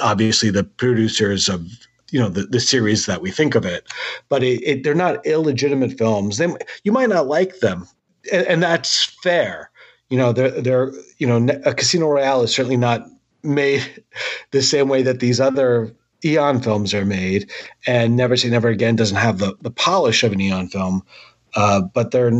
obviously 0.00 0.50
the 0.50 0.64
producers 0.64 1.48
of 1.48 1.66
you 2.12 2.20
know 2.20 2.28
the, 2.28 2.42
the 2.42 2.60
series 2.60 3.06
that 3.06 3.20
we 3.20 3.30
think 3.30 3.54
of 3.54 3.64
it 3.64 3.84
but 4.28 4.42
it, 4.44 4.62
it, 4.62 4.84
they're 4.84 4.94
not 4.94 5.24
illegitimate 5.26 5.98
films. 5.98 6.38
They, 6.38 6.48
you 6.84 6.92
might 6.92 7.08
not 7.08 7.26
like 7.26 7.58
them 7.60 7.88
and, 8.30 8.46
and, 8.46 8.62
that's 8.62 9.04
fair. 9.04 9.70
You 10.10 10.18
know 10.18 10.32
they're, 10.32 10.60
they're 10.60 10.92
you 11.18 11.26
know 11.26 11.60
a 11.64 11.74
casino 11.74 12.08
royale 12.08 12.42
is 12.42 12.54
certainly 12.54 12.76
not 12.76 13.06
made 13.42 14.04
the 14.50 14.62
same 14.62 14.88
way 14.88 15.02
that 15.02 15.20
these 15.20 15.40
other 15.40 15.94
eon 16.24 16.60
films 16.60 16.94
are 16.94 17.04
made 17.04 17.50
and 17.86 18.16
never 18.16 18.36
say 18.36 18.48
never 18.48 18.68
again 18.68 18.94
doesn't 18.94 19.16
have 19.16 19.38
the, 19.38 19.56
the 19.62 19.70
polish 19.70 20.22
of 20.22 20.32
an 20.32 20.40
eon 20.40 20.68
film 20.68 21.02
uh, 21.54 21.80
but 21.80 22.10
they're 22.10 22.32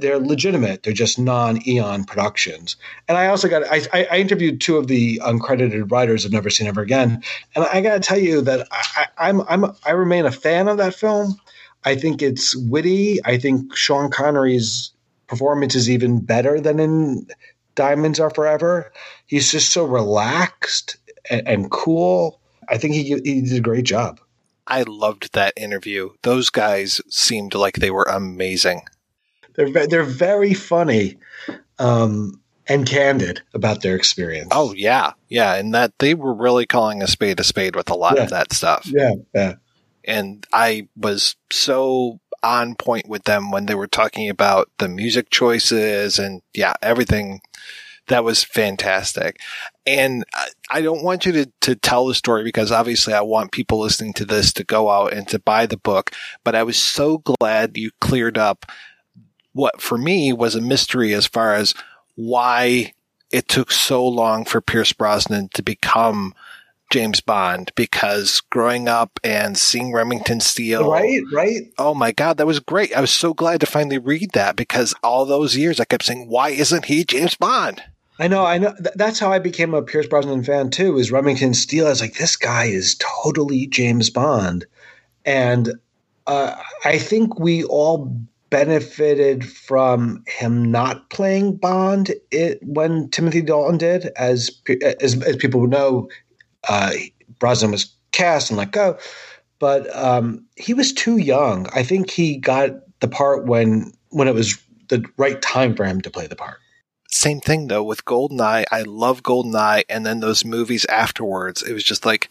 they're 0.00 0.18
legitimate. 0.18 0.82
They're 0.82 0.92
just 0.92 1.18
non-Eon 1.18 2.04
productions. 2.04 2.76
And 3.06 3.18
I 3.18 3.26
also 3.26 3.48
got 3.48 3.64
I, 3.70 3.82
I 3.92 4.18
interviewed 4.18 4.60
two 4.60 4.76
of 4.76 4.86
the 4.86 5.20
uncredited 5.24 5.90
writers 5.90 6.24
of 6.24 6.32
Never 6.32 6.50
Say 6.50 6.64
Never 6.64 6.80
Again, 6.80 7.22
and 7.54 7.64
I 7.66 7.80
got 7.80 7.94
to 7.94 8.00
tell 8.00 8.18
you 8.18 8.40
that 8.42 8.66
I, 8.70 9.06
I'm 9.18 9.40
I'm 9.42 9.72
I 9.84 9.90
remain 9.90 10.26
a 10.26 10.32
fan 10.32 10.68
of 10.68 10.78
that 10.78 10.94
film. 10.94 11.38
I 11.84 11.94
think 11.94 12.22
it's 12.22 12.56
witty. 12.56 13.18
I 13.24 13.38
think 13.38 13.74
Sean 13.76 14.10
Connery's 14.10 14.90
performance 15.26 15.74
is 15.74 15.90
even 15.90 16.20
better 16.20 16.60
than 16.60 16.80
in 16.80 17.26
Diamonds 17.74 18.18
Are 18.18 18.30
Forever. 18.30 18.92
He's 19.26 19.52
just 19.52 19.72
so 19.72 19.84
relaxed 19.84 20.96
and, 21.30 21.46
and 21.46 21.70
cool. 21.70 22.40
I 22.68 22.78
think 22.78 22.94
he 22.94 23.02
he 23.02 23.40
did 23.42 23.58
a 23.58 23.60
great 23.60 23.84
job. 23.84 24.20
I 24.68 24.82
loved 24.86 25.32
that 25.34 25.54
interview. 25.56 26.10
Those 26.22 26.50
guys 26.50 27.00
seemed 27.08 27.54
like 27.54 27.76
they 27.76 27.90
were 27.90 28.04
amazing. 28.04 28.82
They're 29.54 29.86
they're 29.88 30.04
very 30.04 30.54
funny, 30.54 31.16
um, 31.80 32.40
and 32.68 32.86
candid 32.86 33.40
about 33.54 33.82
their 33.82 33.96
experience. 33.96 34.48
Oh 34.52 34.72
yeah, 34.74 35.12
yeah, 35.28 35.54
and 35.56 35.74
that 35.74 35.98
they 35.98 36.14
were 36.14 36.34
really 36.34 36.66
calling 36.66 37.02
a 37.02 37.08
spade 37.08 37.40
a 37.40 37.44
spade 37.44 37.74
with 37.74 37.90
a 37.90 37.96
lot 37.96 38.16
Yeah. 38.16 38.24
of 38.24 38.30
that 38.30 38.52
stuff. 38.52 38.86
yeah, 38.86 39.14
yeah. 39.34 39.54
and 40.04 40.46
I 40.52 40.88
was 40.96 41.34
so 41.50 42.20
on 42.44 42.76
point 42.76 43.08
with 43.08 43.24
them 43.24 43.50
when 43.50 43.66
they 43.66 43.74
were 43.74 43.88
talking 43.88 44.28
about 44.28 44.70
the 44.78 44.88
music 44.88 45.28
choices 45.30 46.18
and 46.20 46.40
yeah, 46.54 46.74
everything. 46.82 47.40
That 48.08 48.24
was 48.24 48.44
fantastic. 48.44 49.40
And 49.86 50.24
I- 50.70 50.82
don't 50.82 51.02
want 51.04 51.26
you 51.26 51.32
to, 51.32 51.46
to 51.62 51.74
tell 51.74 52.06
the 52.06 52.14
story 52.14 52.44
because 52.44 52.72
obviously 52.72 53.14
I 53.14 53.20
want 53.20 53.52
people 53.52 53.78
listening 53.80 54.12
to 54.14 54.24
this 54.24 54.52
to 54.54 54.64
go 54.64 54.90
out 54.90 55.12
and 55.12 55.26
to 55.28 55.38
buy 55.38 55.66
the 55.66 55.76
book. 55.76 56.10
But 56.44 56.54
I 56.54 56.62
was 56.62 56.76
so 56.76 57.18
glad 57.18 57.76
you 57.76 57.90
cleared 58.00 58.38
up 58.38 58.66
what 59.52 59.80
for 59.80 59.98
me 59.98 60.32
was 60.32 60.54
a 60.54 60.60
mystery 60.60 61.12
as 61.14 61.26
far 61.26 61.54
as 61.54 61.74
why 62.14 62.92
it 63.30 63.48
took 63.48 63.70
so 63.70 64.06
long 64.06 64.44
for 64.44 64.60
Pierce 64.60 64.92
Brosnan 64.92 65.48
to 65.54 65.62
become 65.62 66.34
James 66.90 67.20
Bond 67.20 67.72
because 67.74 68.40
growing 68.40 68.88
up 68.88 69.20
and 69.22 69.58
seeing 69.58 69.92
Remington 69.92 70.40
Steele. 70.40 70.90
Right, 70.90 71.20
right. 71.32 71.62
Oh 71.76 71.92
my 71.94 72.12
God, 72.12 72.38
that 72.38 72.46
was 72.46 72.60
great. 72.60 72.96
I 72.96 73.00
was 73.00 73.10
so 73.10 73.34
glad 73.34 73.60
to 73.60 73.66
finally 73.66 73.98
read 73.98 74.30
that 74.32 74.56
because 74.56 74.94
all 75.02 75.26
those 75.26 75.56
years 75.56 75.80
I 75.80 75.84
kept 75.84 76.04
saying, 76.04 76.28
why 76.28 76.50
isn't 76.50 76.86
he 76.86 77.04
James 77.04 77.34
Bond? 77.34 77.82
I 78.18 78.28
know, 78.28 78.44
I 78.44 78.58
know. 78.58 78.74
Th- 78.74 78.94
that's 78.96 79.18
how 79.18 79.32
I 79.32 79.38
became 79.38 79.74
a 79.74 79.82
Pierce 79.82 80.06
Brosnan 80.06 80.42
fan 80.42 80.70
too. 80.70 80.98
Is 80.98 81.12
Remington 81.12 81.54
Steele? 81.54 81.86
I 81.86 81.90
was 81.90 82.00
like, 82.00 82.14
this 82.14 82.36
guy 82.36 82.64
is 82.64 82.96
totally 82.98 83.66
James 83.68 84.10
Bond, 84.10 84.66
and 85.24 85.72
uh, 86.26 86.60
I 86.84 86.98
think 86.98 87.38
we 87.38 87.64
all 87.64 88.12
benefited 88.50 89.46
from 89.46 90.24
him 90.26 90.70
not 90.70 91.10
playing 91.10 91.56
Bond 91.56 92.12
it, 92.30 92.58
when 92.62 93.08
Timothy 93.10 93.42
Dalton 93.42 93.78
did. 93.78 94.06
As 94.16 94.50
as, 95.00 95.22
as 95.22 95.36
people 95.36 95.66
know, 95.68 96.08
uh, 96.68 96.92
Brosnan 97.38 97.70
was 97.70 97.94
cast 98.10 98.50
and 98.50 98.58
let 98.58 98.72
go, 98.72 98.98
but 99.60 99.94
um, 99.96 100.44
he 100.56 100.74
was 100.74 100.92
too 100.92 101.18
young. 101.18 101.68
I 101.72 101.84
think 101.84 102.10
he 102.10 102.36
got 102.36 102.70
the 102.98 103.08
part 103.08 103.46
when 103.46 103.92
when 104.10 104.26
it 104.26 104.34
was 104.34 104.58
the 104.88 105.04
right 105.18 105.40
time 105.40 105.76
for 105.76 105.84
him 105.84 106.00
to 106.00 106.10
play 106.10 106.26
the 106.26 106.34
part. 106.34 106.58
Same 107.08 107.40
thing 107.40 107.68
though 107.68 107.82
with 107.82 108.04
Goldeneye. 108.04 108.64
I 108.70 108.82
love 108.82 109.22
Goldeneye. 109.22 109.84
And 109.88 110.04
then 110.06 110.20
those 110.20 110.44
movies 110.44 110.84
afterwards, 110.86 111.62
it 111.62 111.72
was 111.72 111.84
just 111.84 112.06
like, 112.06 112.28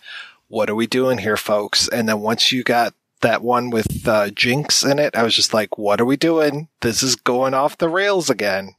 what 0.48 0.70
are 0.70 0.76
we 0.76 0.88
doing 0.88 1.18
here, 1.18 1.38
folks? 1.38 1.88
And 1.90 2.08
then 2.08 2.22
once 2.22 2.52
you 2.52 2.64
got 2.64 2.94
that 3.22 3.42
one 3.42 3.70
with 3.72 4.08
uh, 4.08 4.30
Jinx 4.30 4.84
in 4.84 5.00
it, 5.00 5.16
I 5.16 5.24
was 5.24 5.36
just 5.36 5.54
like, 5.54 5.78
what 5.78 6.00
are 6.00 6.06
we 6.06 6.16
doing? 6.16 6.68
This 6.82 7.02
is 7.04 7.16
going 7.16 7.54
off 7.54 7.78
the 7.78 7.90
rails 7.90 8.30
again. 8.30 8.76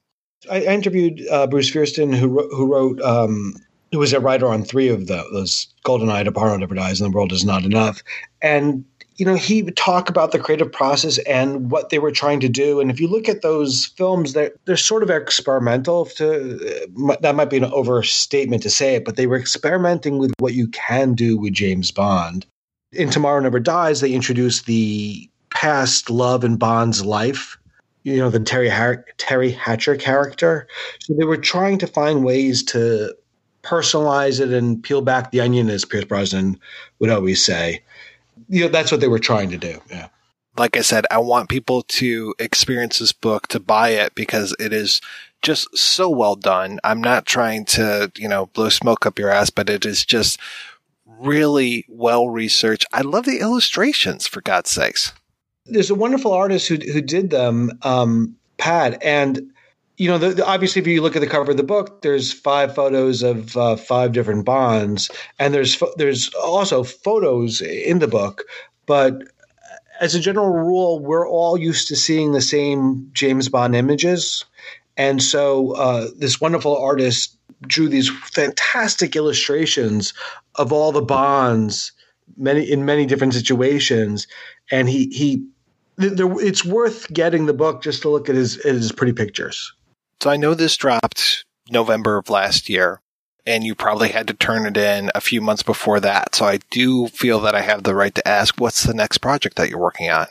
I, 0.51 0.63
interviewed 0.63 1.21
uh, 1.31 1.49
Bruce 1.49 1.71
Feirstein, 1.71 2.15
who 2.15 2.49
who 2.55 2.73
wrote, 2.73 3.01
um, 3.03 3.55
who 3.91 3.99
was 3.99 4.13
a 4.13 4.21
writer 4.21 4.47
on 4.47 4.63
three 4.63 4.89
of 4.89 5.09
the, 5.09 5.25
those 5.33 5.67
GoldenEye, 5.85 6.25
Tomorrow 6.25 6.57
Never 6.57 6.77
Dies, 6.77 7.01
and 7.01 7.13
The 7.13 7.17
World 7.17 7.33
Is 7.33 7.45
Not 7.45 7.65
Enough. 7.65 8.03
And 8.41 8.85
you 9.19 9.27
know, 9.27 9.35
he 9.35 9.63
would 9.63 9.77
talk 9.77 10.09
about 10.09 10.31
the 10.31 10.39
creative 10.39 10.71
process 10.71 11.19
and 11.19 11.73
what 11.73 11.91
they 11.91 11.99
were 11.99 12.13
trying 12.13 12.39
to 12.41 12.49
do. 12.49 12.81
And 12.81 12.89
if 12.89 13.01
you 13.01 13.09
look 13.09 13.29
at 13.29 13.43
those 13.43 13.87
films, 13.87 14.33
they're 14.33 14.53
they're 14.65 14.77
sort 14.77 15.03
of 15.03 15.11
experimental. 15.11 16.07
To 16.07 16.87
uh, 17.09 17.17
that 17.21 17.35
might 17.35 17.51
be 17.51 17.57
an 17.57 17.65
overstatement 17.65 18.63
to 18.63 18.71
say 18.71 18.95
it, 18.95 19.05
but 19.05 19.17
they 19.17 19.27
were 19.27 19.39
experimenting 19.39 20.19
with 20.19 20.33
what 20.39 20.55
you 20.55 20.69
can 20.69 21.15
do 21.15 21.37
with 21.37 21.53
James 21.53 21.91
Bond. 21.91 22.47
In 22.93 23.11
Tomorrow 23.11 23.41
Never 23.41 23.61
Dies, 23.61 24.01
they 24.01 24.13
introduced 24.13 24.67
the 24.67 25.29
past 25.51 26.09
love 26.09 26.45
in 26.45 26.57
Bond's 26.57 27.05
life 27.05 27.59
you 28.05 28.17
know 28.17 28.31
the 28.31 28.41
Terry 28.41 28.69
Har- 28.69 29.05
Teri 29.19 29.55
Hatcher 29.55 29.97
character. 29.97 30.67
So 31.01 31.15
they 31.15 31.25
were 31.25 31.37
trying 31.37 31.79
to 31.79 31.87
find 31.87 32.25
ways 32.25 32.63
to 32.65 33.15
personalize 33.63 34.41
it 34.41 34.51
and 34.51 34.83
peel 34.83 35.03
back 35.03 35.31
the 35.31 35.41
onion, 35.41 35.69
as 35.69 35.85
Pierce 35.85 36.05
Brosnan 36.05 36.59
would 37.01 37.11
always 37.11 37.45
say. 37.45 37.83
You 38.49 38.65
know, 38.65 38.69
that's 38.69 38.91
what 38.91 39.01
they 39.01 39.09
were 39.09 39.19
trying 39.19 39.51
to 39.51 39.59
do. 39.59 39.81
Yeah. 39.91 40.09
Like 40.57 40.77
I 40.77 40.81
said, 40.81 41.07
I 41.11 41.19
want 41.19 41.49
people 41.49 41.83
to 41.83 42.35
experience 42.39 42.99
this 42.99 43.13
book, 43.13 43.47
to 43.49 43.61
buy 43.61 43.91
it 43.91 44.15
because 44.15 44.57
it 44.59 44.73
is 44.73 45.01
just 45.43 45.77
so 45.77 46.09
well 46.09 46.35
done. 46.35 46.81
I'm 46.83 47.01
not 47.01 47.27
trying 47.27 47.65
to, 47.67 48.11
you 48.17 48.29
know, 48.29 48.47
blow 48.47 48.69
smoke 48.69 49.07
up 49.07 49.19
your 49.19 49.31
ass, 49.31 49.51
but 49.51 49.71
it 49.71 49.87
is 49.87 50.05
just 50.05 50.41
really 51.07 51.85
well 51.89 52.29
researched. 52.29 52.87
I 52.93 53.03
love 53.03 53.25
the 53.25 53.41
illustrations 53.41 54.27
for 54.27 54.41
God's 54.41 54.71
sakes. 54.71 55.13
There's 55.67 55.91
a 55.91 55.95
wonderful 55.95 56.33
artist 56.33 56.69
who 56.69 56.77
who 56.77 57.01
did 57.01 57.31
them, 57.31 57.73
um, 57.83 58.37
Pat, 58.57 59.03
and 59.03 59.53
you 59.99 60.09
know, 60.09 60.17
the, 60.17 60.31
the, 60.31 60.47
obviously, 60.47 60.81
if 60.81 60.87
you 60.87 61.03
look 61.03 61.17
at 61.17 61.21
the 61.21 61.27
cover 61.27 61.51
of 61.51 61.57
the 61.57 61.65
book, 61.65 62.03
there's 62.03 62.33
five 62.33 62.73
photos 62.75 63.23
of 63.23 63.57
uh, 63.57 63.75
five 63.75 64.13
different 64.13 64.45
bonds, 64.45 65.11
and 65.41 65.53
there's 65.53 65.83
there's 65.97 66.33
also 66.35 66.85
photos 66.85 67.61
in 67.61 67.99
the 67.99 68.07
book. 68.07 68.45
But 68.87 69.25
as 70.01 70.15
a 70.15 70.21
general 70.21 70.51
rule, 70.51 71.01
we're 71.01 71.29
all 71.29 71.59
used 71.59 71.89
to 71.89 71.97
seeing 71.97 72.33
the 72.33 72.41
same 72.41 73.11
James 73.13 73.49
Bond 73.49 73.75
images, 73.75 74.45
and 74.97 75.21
so 75.21 75.73
uh, 75.73 76.09
this 76.17 76.41
wonderful 76.41 76.77
artist 76.77 77.37
drew 77.67 77.89
these 77.89 78.09
fantastic 78.09 79.17
illustrations 79.17 80.15
of 80.55 80.73
all 80.73 80.93
the 80.93 81.03
bonds, 81.03 81.91
many 82.37 82.63
in 82.71 82.85
many 82.85 83.05
different 83.05 83.35
situations, 83.35 84.29
and 84.71 84.89
he 84.89 85.09
he. 85.09 85.45
It's 86.01 86.65
worth 86.65 87.13
getting 87.13 87.47
the 87.47 87.53
book 87.53 87.83
just 87.83 88.03
to 88.03 88.09
look 88.09 88.29
at 88.29 88.37
his 88.37 88.59
at 88.59 88.77
his 88.77 88.93
pretty 88.93 89.13
pictures. 89.13 89.73
So 90.21 90.31
I 90.31 90.37
know 90.37 90.55
this 90.55 90.77
dropped 90.77 91.45
November 91.71 92.17
of 92.17 92.29
last 92.29 92.69
year, 92.69 93.01
and 93.47 93.63
you 93.63 93.75
probably 93.75 94.09
had 94.09 94.27
to 94.29 94.35
turn 94.35 94.67
it 94.67 94.77
in 94.77 95.11
a 95.15 95.21
few 95.21 95.41
months 95.41 95.63
before 95.63 96.01
that. 96.01 96.35
So 96.35 96.45
I 96.45 96.59
do 96.71 97.07
feel 97.09 97.41
that 97.41 97.55
I 97.55 97.61
have 97.61 97.85
the 97.85 97.95
right 97.95 98.15
to 98.15 98.27
ask, 98.27 98.61
what's 98.61 98.83
the 98.83 98.95
next 98.95 99.19
project 99.19 99.57
that 99.57 99.71
you're 99.71 99.79
working 99.79 100.11
on? 100.11 100.27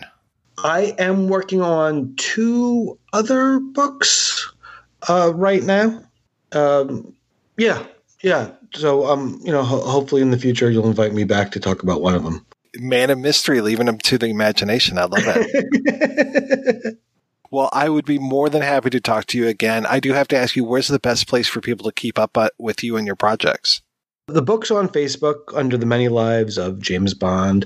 I 0.58 0.96
am 0.98 1.30
working 1.30 1.62
on 1.62 2.16
two 2.18 2.98
other 3.14 3.60
books 3.60 4.52
uh, 5.08 5.32
right 5.34 5.64
now. 5.64 6.04
Um, 6.52 7.14
yeah, 7.58 7.86
yeah. 8.22 8.52
So, 8.74 9.06
um, 9.06 9.40
you 9.44 9.52
know, 9.52 9.64
ho- 9.64 9.82
hopefully 9.82 10.22
in 10.22 10.32
the 10.32 10.40
future 10.40 10.70
you'll 10.70 10.88
invite 10.88 11.14
me 11.14 11.24
back 11.24 11.52
to 11.52 11.60
talk 11.60 11.84
about 11.84 12.02
one 12.02 12.16
of 12.16 12.24
them. 12.24 12.46
Man 12.76 13.10
of 13.10 13.20
mystery, 13.20 13.62
leaving 13.62 13.86
them 13.86 14.00
to 14.00 14.18
the 14.18 14.28
imagination. 14.28 14.98
I 14.98 15.06
love 15.06 15.24
it. 15.26 16.98
Well, 17.52 17.70
I 17.72 17.90
would 17.90 18.06
be 18.06 18.20
more 18.20 18.50
than 18.50 18.62
happy 18.62 18.90
to 18.90 19.00
talk 19.00 19.26
to 19.28 19.38
you 19.38 19.48
again. 19.48 19.86
I 19.86 20.00
do 20.00 20.14
have 20.14 20.28
to 20.30 20.38
ask 20.38 20.56
you, 20.56 20.64
where's 20.64 20.88
the 20.88 21.00
best 21.00 21.28
place 21.28 21.48
for 21.48 21.62
people 21.62 21.86
to 21.86 21.94
keep 21.94 22.20
up 22.20 22.38
uh, 22.38 22.50
with 22.58 22.84
you 22.84 22.98
and 22.98 23.08
your 23.08 23.16
projects? 23.16 23.82
The 24.28 24.42
book's 24.42 24.72
on 24.72 24.90
Facebook 24.90 25.56
under 25.56 25.78
the 25.78 25.86
Many 25.86 26.10
Lives 26.10 26.58
of 26.58 26.82
James 26.82 27.14
Bond. 27.14 27.66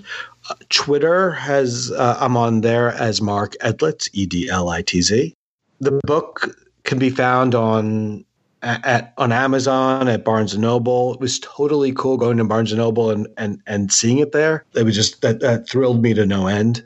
Uh, 0.50 0.56
Twitter 0.70 1.32
has 1.32 1.92
uh, 1.92 2.18
I'm 2.20 2.38
on 2.38 2.62
there 2.62 2.90
as 2.90 3.22
Mark 3.22 3.56
Edlitz, 3.62 4.10
E 4.14 4.28
D 4.28 4.48
L 4.48 4.70
I 4.70 4.84
T 4.84 5.02
Z. 5.02 5.34
The 5.80 6.00
book 6.06 6.56
can 6.84 7.00
be 7.00 7.10
found 7.10 7.56
on 7.56 8.26
at 8.62 9.14
on 9.18 9.32
Amazon 9.32 10.08
at 10.08 10.24
Barnes 10.24 10.54
and 10.54 10.62
Noble. 10.62 11.16
It 11.16 11.20
was 11.20 11.40
totally 11.40 11.94
cool 11.94 12.18
going 12.18 12.38
to 12.38 12.44
Barnes 12.44 12.72
and 12.72 12.80
Noble 12.80 13.10
and 13.10 13.28
and 13.38 13.60
and 13.66 13.92
seeing 13.92 14.20
it 14.20 14.32
there. 14.32 14.64
It 14.76 14.84
was 14.84 14.96
just 14.96 15.24
that 15.24 15.40
that 15.40 15.68
thrilled 15.68 16.04
me 16.04 16.14
to 16.14 16.28
no 16.28 16.46
end 16.46 16.84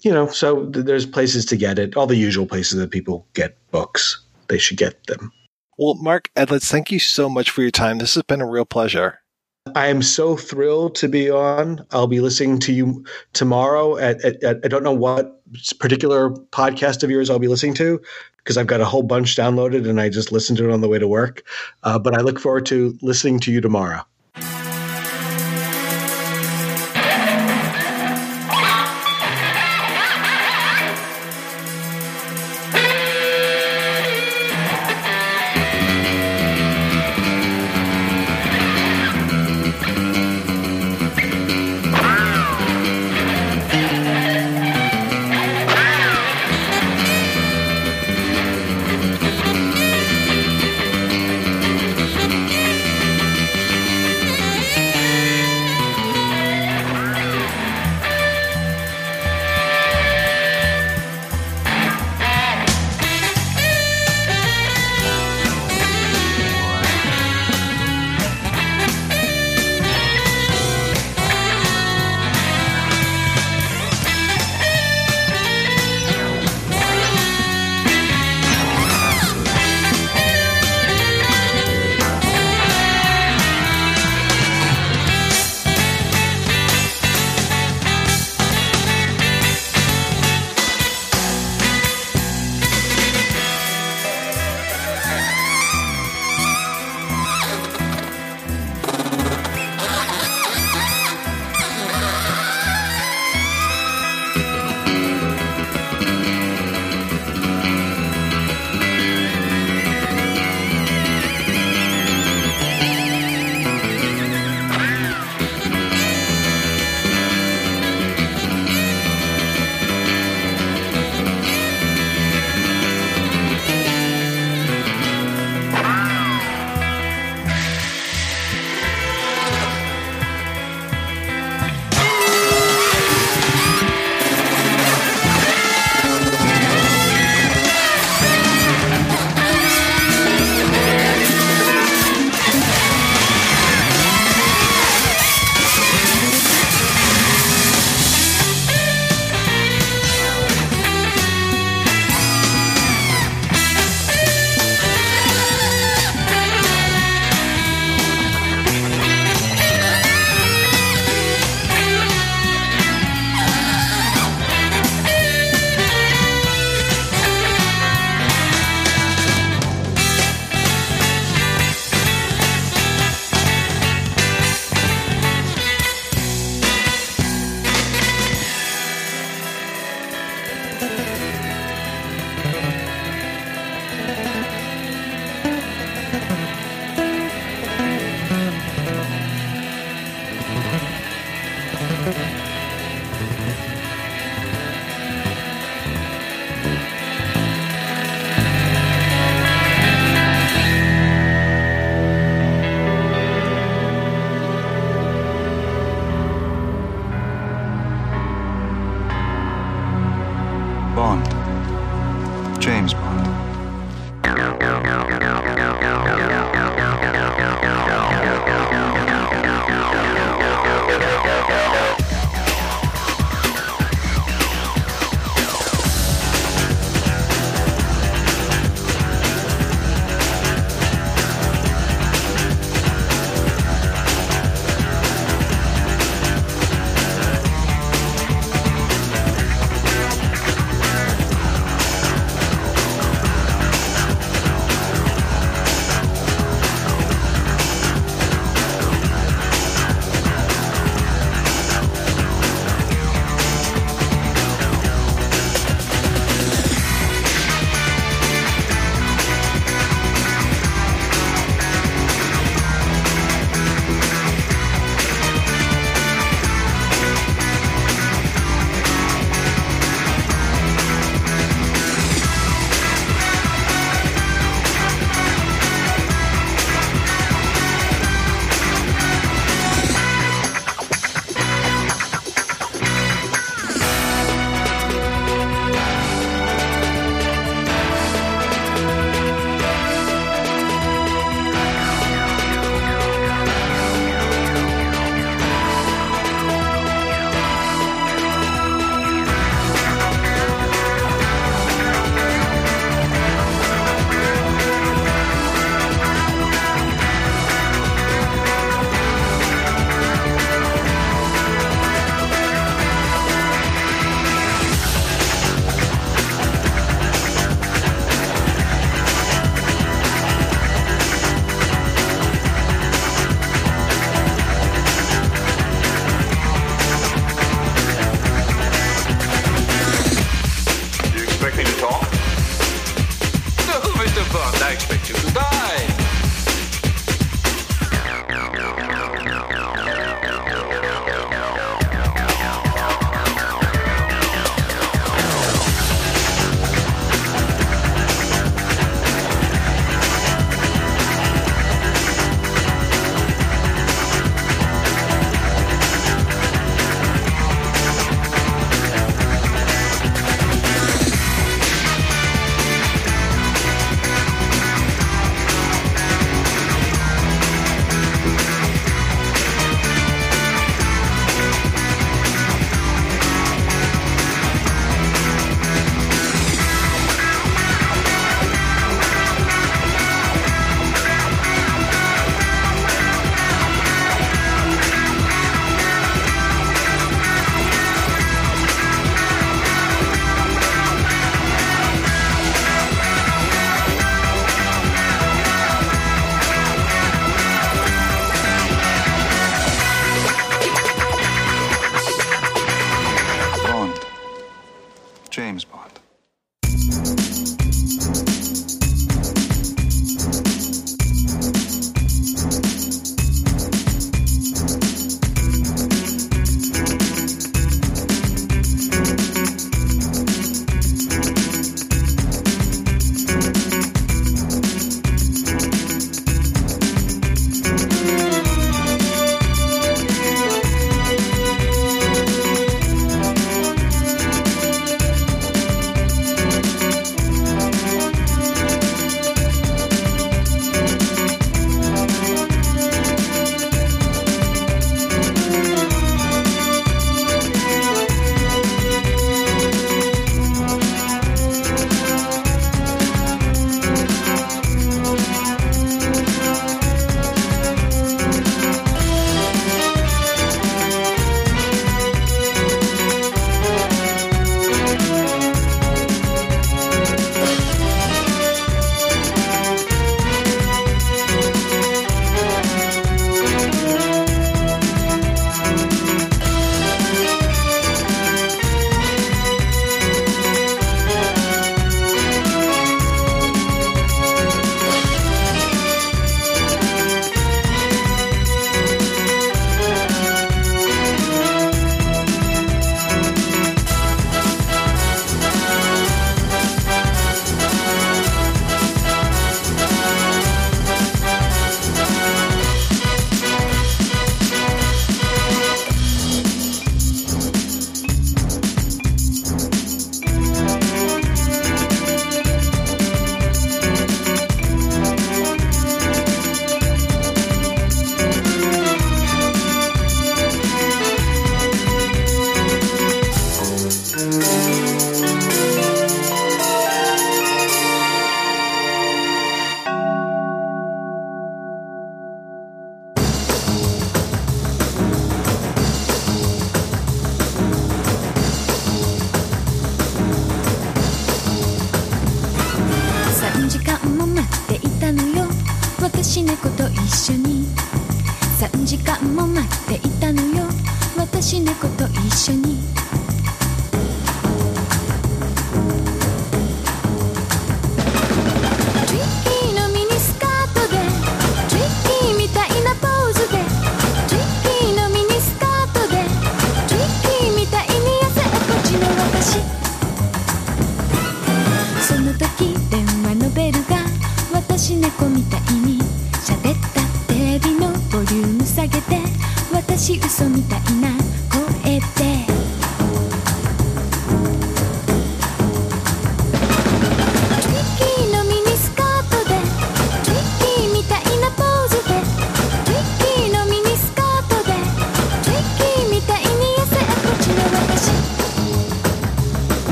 you 0.00 0.12
know, 0.12 0.28
so 0.28 0.66
th- 0.70 0.86
there's 0.86 1.06
places 1.06 1.44
to 1.46 1.56
get 1.56 1.78
it, 1.78 1.96
all 1.96 2.06
the 2.06 2.16
usual 2.16 2.46
places 2.46 2.78
that 2.78 2.90
people 2.90 3.26
get 3.34 3.56
books. 3.70 4.20
They 4.48 4.58
should 4.58 4.76
get 4.76 5.06
them. 5.06 5.32
Well, 5.78 5.94
Mark 5.94 6.30
Edlitz, 6.36 6.70
thank 6.70 6.90
you 6.90 6.98
so 6.98 7.28
much 7.28 7.50
for 7.50 7.62
your 7.62 7.70
time. 7.70 7.98
This 7.98 8.14
has 8.14 8.22
been 8.24 8.40
a 8.40 8.48
real 8.48 8.64
pleasure. 8.64 9.20
I 9.74 9.86
am 9.86 10.02
so 10.02 10.36
thrilled 10.36 10.94
to 10.96 11.08
be 11.08 11.30
on. 11.30 11.84
I'll 11.90 12.06
be 12.06 12.20
listening 12.20 12.58
to 12.60 12.72
you 12.72 13.04
tomorrow 13.32 13.96
at, 13.96 14.22
at, 14.22 14.42
at 14.42 14.60
I 14.62 14.68
don't 14.68 14.82
know 14.82 14.92
what 14.92 15.40
particular 15.78 16.30
podcast 16.30 17.02
of 17.02 17.10
yours 17.10 17.30
I'll 17.30 17.38
be 17.38 17.48
listening 17.48 17.74
to 17.74 18.00
because 18.38 18.58
I've 18.58 18.66
got 18.66 18.82
a 18.82 18.84
whole 18.84 19.02
bunch 19.02 19.36
downloaded 19.36 19.88
and 19.88 20.00
I 20.00 20.10
just 20.10 20.32
listened 20.32 20.58
to 20.58 20.68
it 20.68 20.72
on 20.72 20.82
the 20.82 20.88
way 20.88 20.98
to 20.98 21.08
work. 21.08 21.42
Uh, 21.82 21.98
but 21.98 22.14
I 22.16 22.20
look 22.20 22.38
forward 22.38 22.66
to 22.66 22.96
listening 23.00 23.40
to 23.40 23.52
you 23.52 23.62
tomorrow. 23.62 24.02